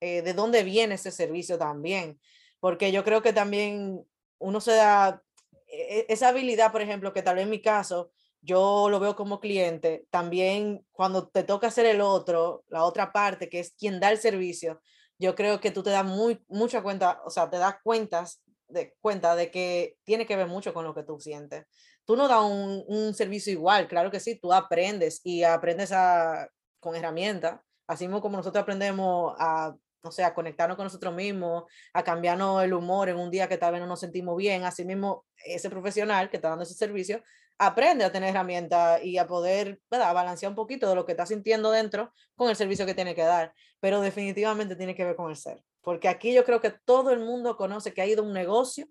[0.00, 2.20] de dónde viene ese servicio también,
[2.58, 4.04] porque yo creo que también
[4.42, 5.22] uno se da
[5.68, 9.40] e, esa habilidad, por ejemplo, que tal vez en mi caso, yo lo veo como
[9.40, 14.10] cliente, también cuando te toca hacer el otro, la otra parte, que es quien da
[14.10, 14.80] el servicio,
[15.18, 18.94] yo creo que tú te das muy, mucha cuenta, o sea, te das cuentas de
[19.00, 21.66] cuenta de que tiene que ver mucho con lo que tú sientes.
[22.04, 26.48] Tú no das un, servicio igual, claro que sí, tú aprendes y aprendes a,
[26.80, 32.62] con herramientas, así como nosotros aprendemos a o sea, conectarnos con nosotros mismos, a cambiarnos
[32.62, 34.64] el humor en un día que tal vez no nos sentimos bien.
[34.64, 37.22] Así mismo, ese profesional que está dando ese servicio
[37.58, 40.12] aprende a tener herramientas y a poder ¿verdad?
[40.12, 43.22] balancear un poquito de lo que está sintiendo dentro con el servicio que tiene que
[43.22, 43.54] dar.
[43.80, 45.62] Pero definitivamente tiene que ver con el ser.
[45.80, 48.88] Porque aquí yo creo que todo el mundo conoce que ha ido a un negocio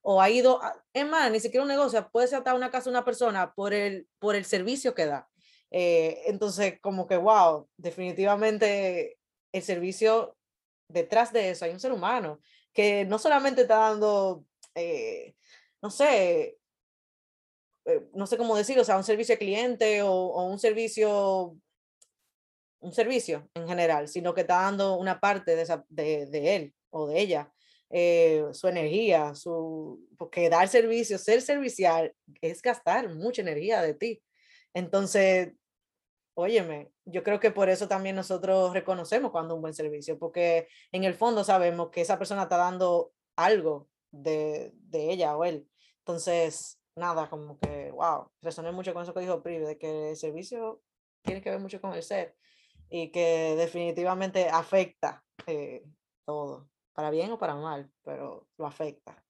[0.00, 2.90] o ha ido, a, es más, ni siquiera un negocio, puede ser hasta una casa
[2.90, 5.28] una persona por el, por el servicio que da.
[5.70, 9.18] Eh, entonces, como que, wow, definitivamente
[9.52, 10.36] el servicio
[10.88, 12.40] detrás de eso hay un ser humano
[12.72, 15.34] que no solamente está dando, eh,
[15.80, 16.58] no sé,
[17.84, 21.56] eh, no sé cómo decirlo, o sea, un servicio al cliente o, un servicio,
[22.80, 27.06] un servicio en general, sino que está dando una parte de, de, de él o
[27.06, 27.52] de ella,
[27.90, 34.22] eh, su energía, su, porque dar servicio, ser servicial, es gastar mucha energía de ti.
[34.72, 35.52] Entonces,
[36.34, 41.04] óyeme, yo creo que por eso también nosotros reconocemos cuando un buen servicio, porque en
[41.04, 45.68] el fondo sabemos que esa persona está dando algo de, de ella o él.
[46.00, 50.16] Entonces, nada, como que, wow, resoné mucho con eso que dijo Pri, de que el
[50.16, 50.82] servicio
[51.22, 52.36] tiene que ver mucho con el ser
[52.90, 55.82] y que definitivamente afecta eh,
[56.24, 59.22] todo, para bien o para mal, pero lo afecta.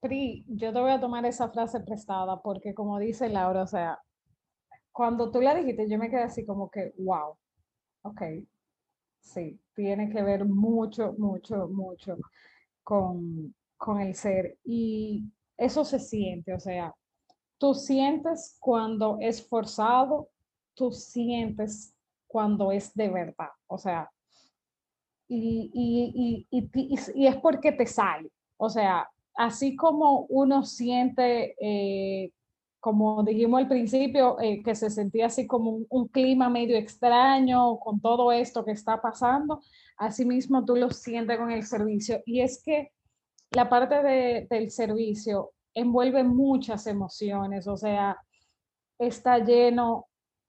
[0.00, 4.02] Pri, yo te voy a tomar esa frase prestada porque como dice Laura, o sea,
[4.92, 7.36] cuando tú la dijiste, yo me quedé así como que, wow,
[8.02, 8.22] ok,
[9.20, 12.16] sí, tiene que ver mucho, mucho, mucho
[12.82, 14.58] con, con el ser.
[14.64, 15.24] Y
[15.56, 16.94] eso se siente, o sea,
[17.58, 20.30] tú sientes cuando es forzado,
[20.74, 21.94] tú sientes
[22.26, 24.10] cuando es de verdad, o sea,
[25.28, 32.32] y, y, y, y es porque te sale, o sea, así como uno siente eh,
[32.82, 38.00] como dijimos al principio, eh, que se sentía así como un, clima medio extraño con
[38.00, 39.60] todo esto que está pasando,
[39.96, 42.20] asimismo tú lo sientes con el servicio.
[42.26, 42.90] Y es que
[43.52, 48.18] la parte del servicio envuelve muchas emociones, o sea,
[48.98, 50.08] está lleno,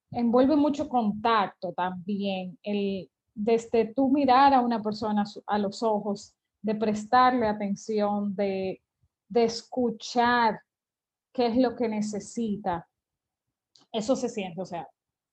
[0.09, 6.73] envuelve mucho contacto también, el, desde tú mirar a una persona a los ojos, de
[6.73, 8.81] prestarle atención, de,
[9.29, 10.59] de escuchar
[11.33, 12.87] qué es lo que necesita.
[13.91, 14.87] Eso se siente, o sea,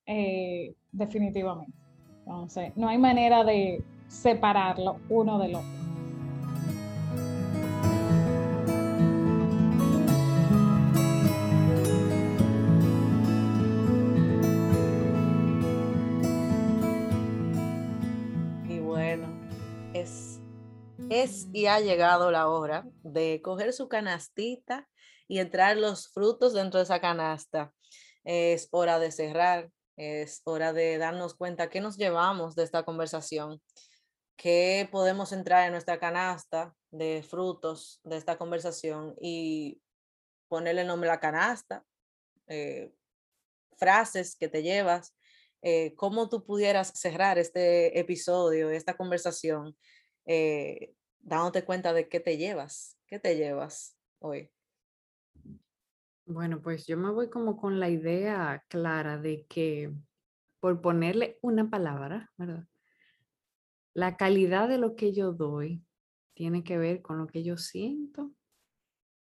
[0.05, 1.77] eh, definitivamente.
[2.19, 5.69] Entonces, no hay manera de separarlo uno del otro.
[18.67, 19.27] Y bueno,
[19.93, 20.41] es,
[21.09, 24.87] es y ha llegado la hora de coger su canastita
[25.31, 27.73] y entrar los frutos dentro de esa canasta.
[28.25, 33.61] Es hora de cerrar, es hora de darnos cuenta qué nos llevamos de esta conversación,
[34.35, 39.81] qué podemos entrar en nuestra canasta de frutos de esta conversación y
[40.49, 41.85] ponerle nombre a la canasta,
[42.47, 42.91] eh,
[43.77, 45.15] frases que te llevas,
[45.61, 49.77] eh, cómo tú pudieras cerrar este episodio, esta conversación,
[50.25, 54.51] eh, dándote cuenta de qué te llevas, qué te llevas hoy.
[56.31, 59.93] Bueno, pues yo me voy como con la idea clara de que,
[60.61, 62.65] por ponerle una palabra, ¿verdad?
[63.93, 65.83] La calidad de lo que yo doy
[66.33, 68.31] tiene que ver con lo que yo siento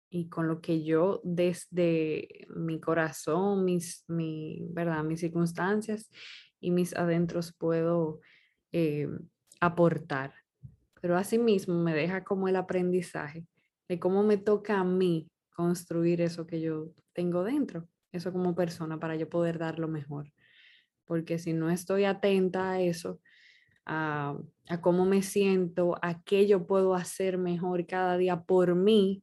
[0.09, 5.05] y con lo que yo desde mi corazón, mis, mi, ¿verdad?
[5.05, 6.11] mis circunstancias
[6.59, 8.20] y mis adentros puedo
[8.72, 9.11] eh,
[9.61, 10.32] aportar.
[11.02, 13.44] Pero asimismo me deja como el aprendizaje
[13.90, 19.00] de cómo me toca a mí construir eso que yo tengo dentro, eso como persona,
[19.00, 20.30] para yo poder dar lo mejor.
[21.07, 23.20] Porque si no estoy atenta a eso,
[23.86, 24.36] a,
[24.68, 29.22] a cómo me siento, a qué yo puedo hacer mejor cada día por mí,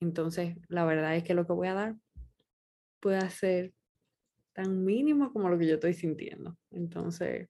[0.00, 1.96] entonces la verdad es que lo que voy a dar
[3.00, 3.72] puede ser
[4.54, 6.56] tan mínimo como lo que yo estoy sintiendo.
[6.70, 7.48] Entonces,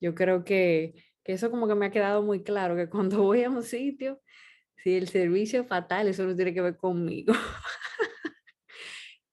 [0.00, 3.42] yo creo que, que eso como que me ha quedado muy claro, que cuando voy
[3.42, 4.20] a un sitio,
[4.82, 7.32] si el servicio fatal, eso no tiene que ver conmigo.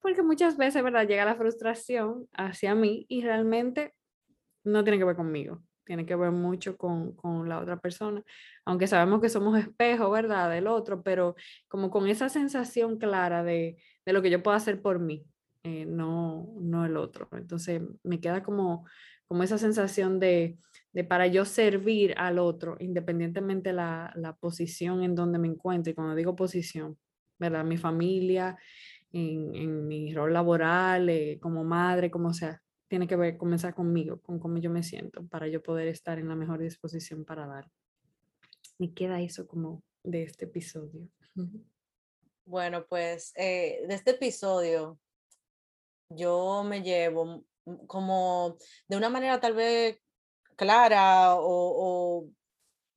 [0.02, 1.08] Porque muchas veces, ¿verdad?
[1.08, 3.94] Llega la frustración hacia mí y realmente
[4.64, 5.64] no tiene que ver conmigo.
[5.86, 8.24] Tiene que ver mucho con, con la otra persona.
[8.66, 10.50] Aunque sabemos que somos espejo, ¿verdad?
[10.50, 11.36] Del otro, pero
[11.68, 15.26] como con esa sensación clara de, de lo que yo puedo hacer por mí,
[15.64, 17.30] eh, no, no el otro.
[17.34, 18.86] Entonces me queda como,
[19.28, 20.58] como esa sensación de,
[20.94, 25.92] de para yo servir al otro, independientemente la, la posición en donde me encuentre.
[25.92, 26.98] Y cuando digo posición,
[27.40, 27.66] ¿verdad?
[27.66, 28.58] Mi familia,
[29.12, 34.22] en, en mi rol laboral, eh, como madre, como sea, tiene que ver, comenzar conmigo,
[34.22, 37.70] con cómo yo me siento, para yo poder estar en la mejor disposición para dar.
[38.78, 41.10] Me queda eso como de este episodio.
[42.46, 45.00] Bueno, pues eh, de este episodio
[46.10, 47.46] yo me llevo
[47.88, 50.00] como de una manera tal vez
[50.56, 52.28] clara o,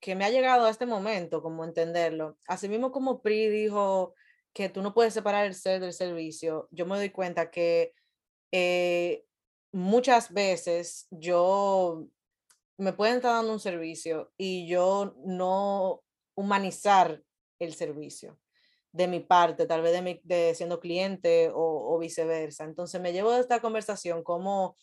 [0.00, 2.38] que me ha llegado a este momento, como entenderlo.
[2.46, 4.14] Así mismo como Pri dijo
[4.52, 7.92] que tú no puedes separar el ser del servicio, yo me doy cuenta que
[8.52, 9.24] eh,
[9.72, 12.06] muchas veces yo
[12.78, 16.02] me pueden estar dando un servicio y yo no
[16.34, 17.22] humanizar
[17.58, 18.38] el servicio
[18.92, 22.64] de mi parte, tal vez de, mi, de siendo cliente o, o, viceversa.
[22.64, 24.76] Entonces me llevo de esta conversación como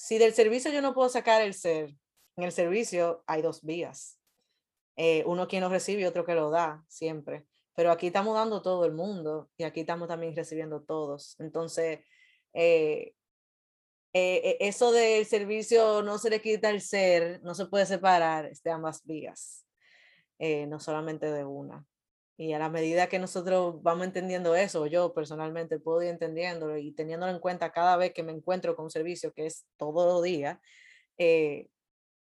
[0.00, 1.94] si del servicio yo no puedo sacar el ser,
[2.34, 4.18] en el servicio hay dos vías.
[4.96, 7.44] Eh, uno quien lo recibe y otro que lo da, siempre.
[7.74, 11.38] Pero aquí estamos dando todo el mundo y aquí estamos también recibiendo todos.
[11.38, 12.00] Entonces,
[12.54, 13.12] eh,
[14.14, 18.70] eh, eso del servicio no se le quita el ser, no se puede separar de
[18.70, 19.66] ambas vías,
[20.38, 21.84] no solamente de una.
[22.40, 26.90] Y a la medida que nosotros vamos entendiendo eso, yo personalmente puedo ir entendiéndolo y
[26.90, 30.22] teniéndolo en cuenta cada vez que me encuentro con un servicio que es todos los
[30.22, 30.58] días,
[31.18, 31.68] eh,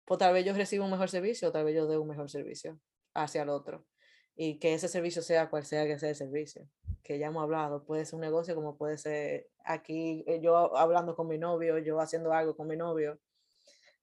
[0.04, 2.28] pues tal vez yo recibo un mejor servicio o tal vez yo dé un mejor
[2.28, 2.78] servicio
[3.14, 3.86] hacia el otro.
[4.36, 6.68] Y que ese servicio sea cual sea que sea el servicio,
[7.02, 11.16] que ya hemos hablado, puede ser un negocio como puede ser aquí eh, yo hablando
[11.16, 13.18] con mi novio, yo haciendo algo con mi novio.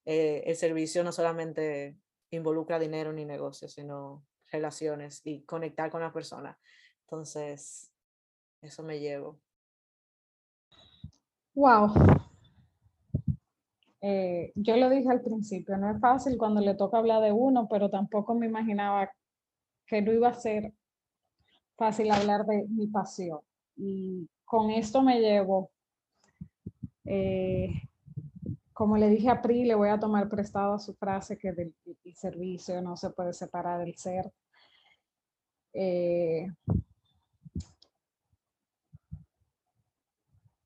[0.05, 1.97] Eh, el servicio no solamente
[2.31, 6.57] involucra dinero ni negocio, sino relaciones y conectar con la persona.
[7.01, 7.91] Entonces,
[8.61, 9.39] eso me llevo.
[11.55, 11.93] Wow.
[14.01, 17.67] Eh, yo lo dije al principio, no es fácil cuando le toca hablar de uno,
[17.69, 19.11] pero tampoco me imaginaba
[19.85, 20.73] que no iba a ser
[21.75, 23.39] fácil hablar de mi pasión.
[23.75, 25.71] Y con esto me llevo,
[27.05, 27.88] eh,
[28.79, 31.75] como le dije a Pri, le voy a tomar prestado a su frase que del
[32.15, 34.31] servicio no se puede separar del ser.
[35.73, 36.47] Eh,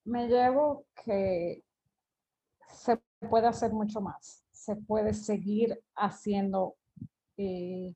[0.05, 1.63] me llevo que
[2.69, 6.75] se puede hacer mucho más, se puede seguir haciendo
[7.35, 7.95] eh,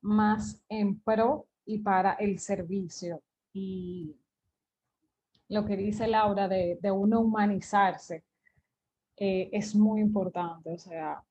[0.00, 3.22] más en pro y para el servicio.
[3.52, 4.16] Y
[5.50, 8.24] lo que dice Laura de, de uno humanizarse
[9.18, 10.70] eh, es muy importante.
[10.70, 11.22] O sea,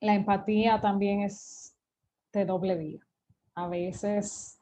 [0.00, 1.74] la empatía también es
[2.32, 3.06] de doble vía
[3.56, 4.60] a veces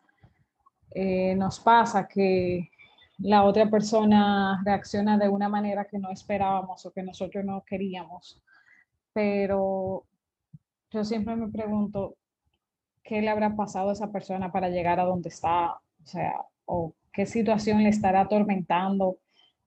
[0.92, 2.70] eh, nos pasa que
[3.18, 8.40] la otra persona reacciona de una manera que no esperábamos o que nosotros no queríamos.
[9.12, 10.05] Pero
[10.90, 12.16] yo siempre me pregunto,
[13.03, 15.72] ¿qué le habrá pasado a esa persona para llegar a donde está?
[15.72, 16.34] O sea,
[16.64, 19.18] o qué situación le estará atormentando.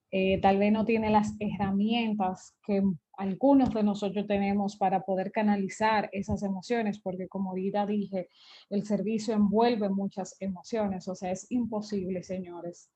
[0.10, 2.82] Eh, tal vez no tiene las herramientas que
[3.18, 8.30] algunos de nosotros tenemos para poder canalizar esas emociones, porque como ahorita dije,
[8.70, 12.90] el servicio envuelve muchas emociones, o sea, es imposible, señores,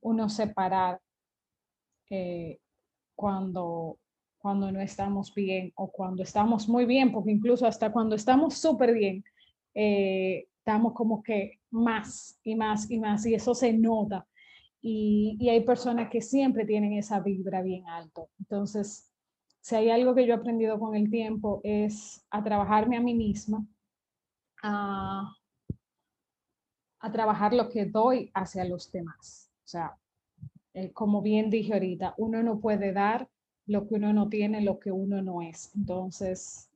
[0.00, 1.00] uno separar
[2.08, 2.58] eh,
[3.14, 3.98] cuando,
[4.38, 8.94] cuando no estamos bien o cuando estamos muy bien, porque incluso hasta cuando estamos súper
[8.94, 9.24] bien,
[9.74, 14.26] eh, estamos como que más y más y más, y eso se nota.
[14.86, 18.28] Y, hay personas que siempre tienen esa vibra bien alto.
[18.38, 19.10] Entonces,
[19.62, 23.14] si hay algo que yo he aprendido con el tiempo es a trabajarme a mí
[23.14, 23.66] misma,
[24.62, 25.34] a,
[27.12, 29.50] trabajar lo que doy hacia los demás.
[29.64, 29.96] O sea,
[30.74, 33.28] eh, como bien dije ahorita, uno no puede dar
[33.66, 35.74] lo que uno no tiene, lo que uno no es.
[35.74, 36.70] Entonces,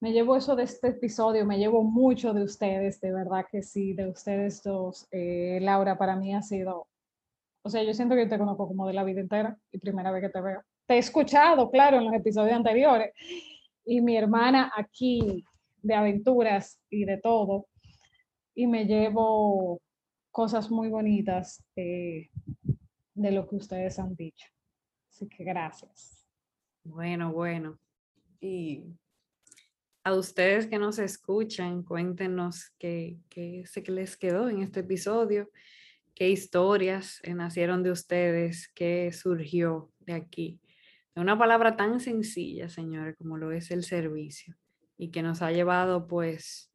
[0.00, 3.94] me llevo eso de este episodio, me llevo mucho de ustedes, de verdad que sí,
[3.94, 5.08] de ustedes dos.
[5.10, 6.87] Eh, Laura, para mí ha sido,
[7.68, 10.22] o sea, yo siento que te conozco como de la vida entera y primera vez
[10.22, 13.12] que te veo te he escuchado, claro, en los episodios anteriores,
[13.84, 15.44] y mi hermana aquí
[15.82, 17.66] de aventuras y de todo,
[18.54, 19.82] y me llevo
[20.30, 22.30] cosas muy bonitas eh,
[23.14, 24.46] de lo que ustedes han dicho.
[25.10, 26.26] Así que gracias.
[26.84, 27.78] Bueno, bueno.
[28.40, 28.84] Y
[30.04, 35.50] a ustedes que nos escuchan, cuéntenos qué, qué que les quedó en este episodio,
[36.18, 40.60] qué historias nacieron de ustedes, qué surgió de aquí.
[41.14, 44.56] Una palabra tan sencilla, señores, como lo es el servicio
[44.96, 46.72] y que nos ha llevado pues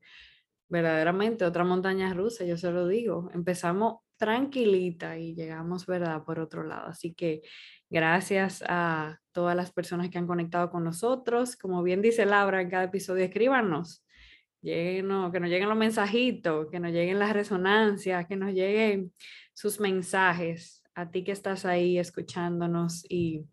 [0.69, 3.29] verdaderamente otra montaña rusa, yo se lo digo.
[3.33, 6.87] Empezamos tranquilita y llegamos, ¿verdad?, por otro lado.
[6.87, 7.41] Así que
[7.89, 11.57] gracias a todas las personas que han conectado con nosotros.
[11.57, 14.02] Como bien dice Laura en cada episodio, escríbanos,
[14.63, 19.13] lleguen, que nos lleguen los mensajitos, que nos lleguen las resonancias, que nos lleguen
[19.53, 20.83] sus mensajes.
[20.95, 23.45] A ti que estás ahí escuchándonos y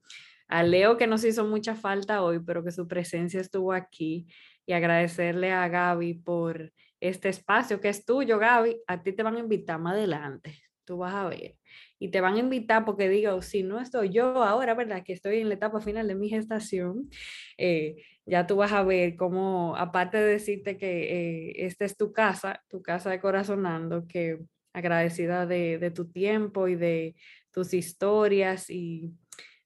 [0.49, 4.27] a Leo que nos hizo mucha falta hoy, pero que su presencia estuvo aquí
[4.67, 8.83] y agradecerle a Gaby por este espacio que es tuyo, Gaby.
[8.87, 10.55] A ti te van a invitar más adelante,
[10.85, 11.57] tú vas a ver.
[11.99, 15.03] Y te van a invitar porque digo, si no estoy yo ahora, ¿verdad?
[15.05, 17.09] Que estoy en la etapa final de mi gestación,
[17.57, 17.97] eh,
[18.27, 22.63] ya tú vas a ver cómo, aparte de decirte que eh, esta es tu casa,
[22.69, 24.39] tu casa de corazonando, que
[24.73, 27.17] agradecida de, de tu tiempo y de
[27.51, 29.13] tus historias y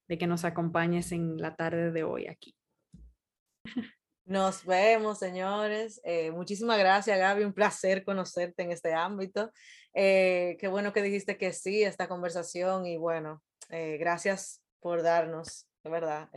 [0.09, 2.55] de que nos acompañes en la tarde de hoy aquí.
[4.27, 6.01] Nos vemos, señores.
[6.03, 7.45] Eh, muchísimas gracias, Gaby.
[7.45, 9.53] Un placer conocerte en este ámbito.
[9.93, 15.03] Eh, qué bueno que dijiste que sí a esta conversación y bueno, eh, gracias por
[15.03, 16.31] darnos, de verdad,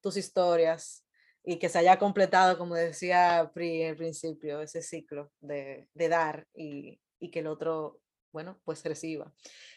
[0.00, 1.04] tus historias
[1.44, 6.46] y que se haya completado, como decía Pri el principio, ese ciclo de, de dar
[6.54, 8.00] y, y que el otro
[8.32, 9.32] bueno, pues reciba.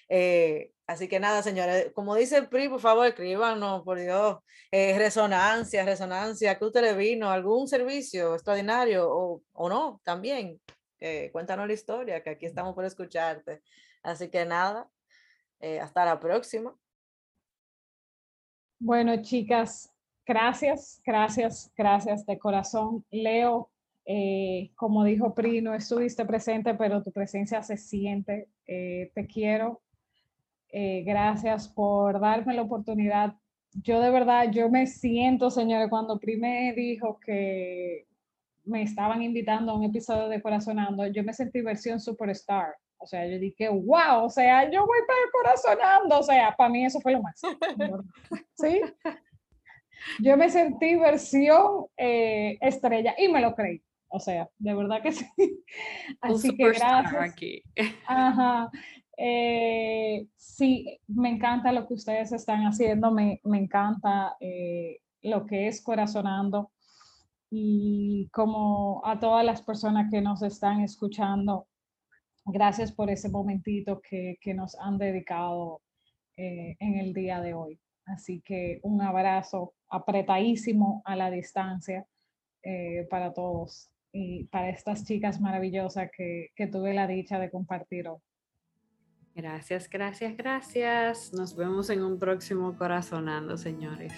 [0.10, 4.38] Eh, así que nada, señores, como dice PRI, por favor, escríbanos, por Dios,
[4.72, 7.30] eh, resonancia, resonancia, ¿qué usted le vino?
[7.30, 10.02] ¿Algún servicio extraordinario o, o no?
[10.04, 10.62] También,
[11.00, 13.62] eh, cuéntanos la historia, que aquí estamos por escucharte.
[14.04, 14.90] Así que nada,
[15.82, 16.76] hasta la próxima.
[18.80, 19.93] Bueno, chicas,
[20.26, 23.06] gracias, gracias, gracias de corazón.
[23.12, 23.70] Leo,
[24.06, 28.50] eh, como dijo Pri, no estuviste presente, pero tu presencia se siente.
[28.66, 29.82] Eh, te quiero.
[30.70, 33.36] Eh, gracias por darme la oportunidad.
[33.74, 38.08] Yo de verdad, yo me siento, señores, cuando Pri me dijo que
[38.66, 42.76] me estaban invitando a un episodio de Corazonando, yo me sentí versión superstar.
[42.98, 46.20] O sea, yo dije, wow, o sea, yo voy para Corazonando.
[46.20, 47.54] O sea, para mí eso fue lo máximo.
[48.58, 48.82] ¿Sí?
[50.20, 53.82] Yo me sentí versión estrella y me lo creí.
[54.16, 55.26] O sea, de verdad que sí.
[56.22, 57.16] Así que gracias.
[57.16, 57.64] Aquí.
[58.08, 58.70] Ajá.
[59.18, 65.68] Eh, sí, me encanta lo que ustedes están haciendo, me, me encanta eh, lo que
[65.68, 66.72] es corazonando
[67.50, 71.68] y como a todas las personas que nos están escuchando,
[72.46, 75.82] gracias por ese momentito que, que nos han dedicado
[76.36, 77.80] eh, en el día de hoy.
[78.06, 82.06] Así que un abrazo apretadísimo a la distancia
[83.10, 88.20] para todos y para estas chicas maravillosas que, que tuve la dicha de compartir hoy.
[89.36, 91.34] Gracias, gracias, gracias.
[91.34, 94.14] Nos vemos en un próximo Corazonando, señores.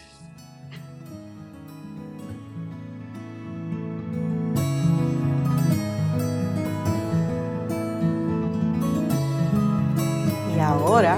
[10.53, 11.17] Y ahora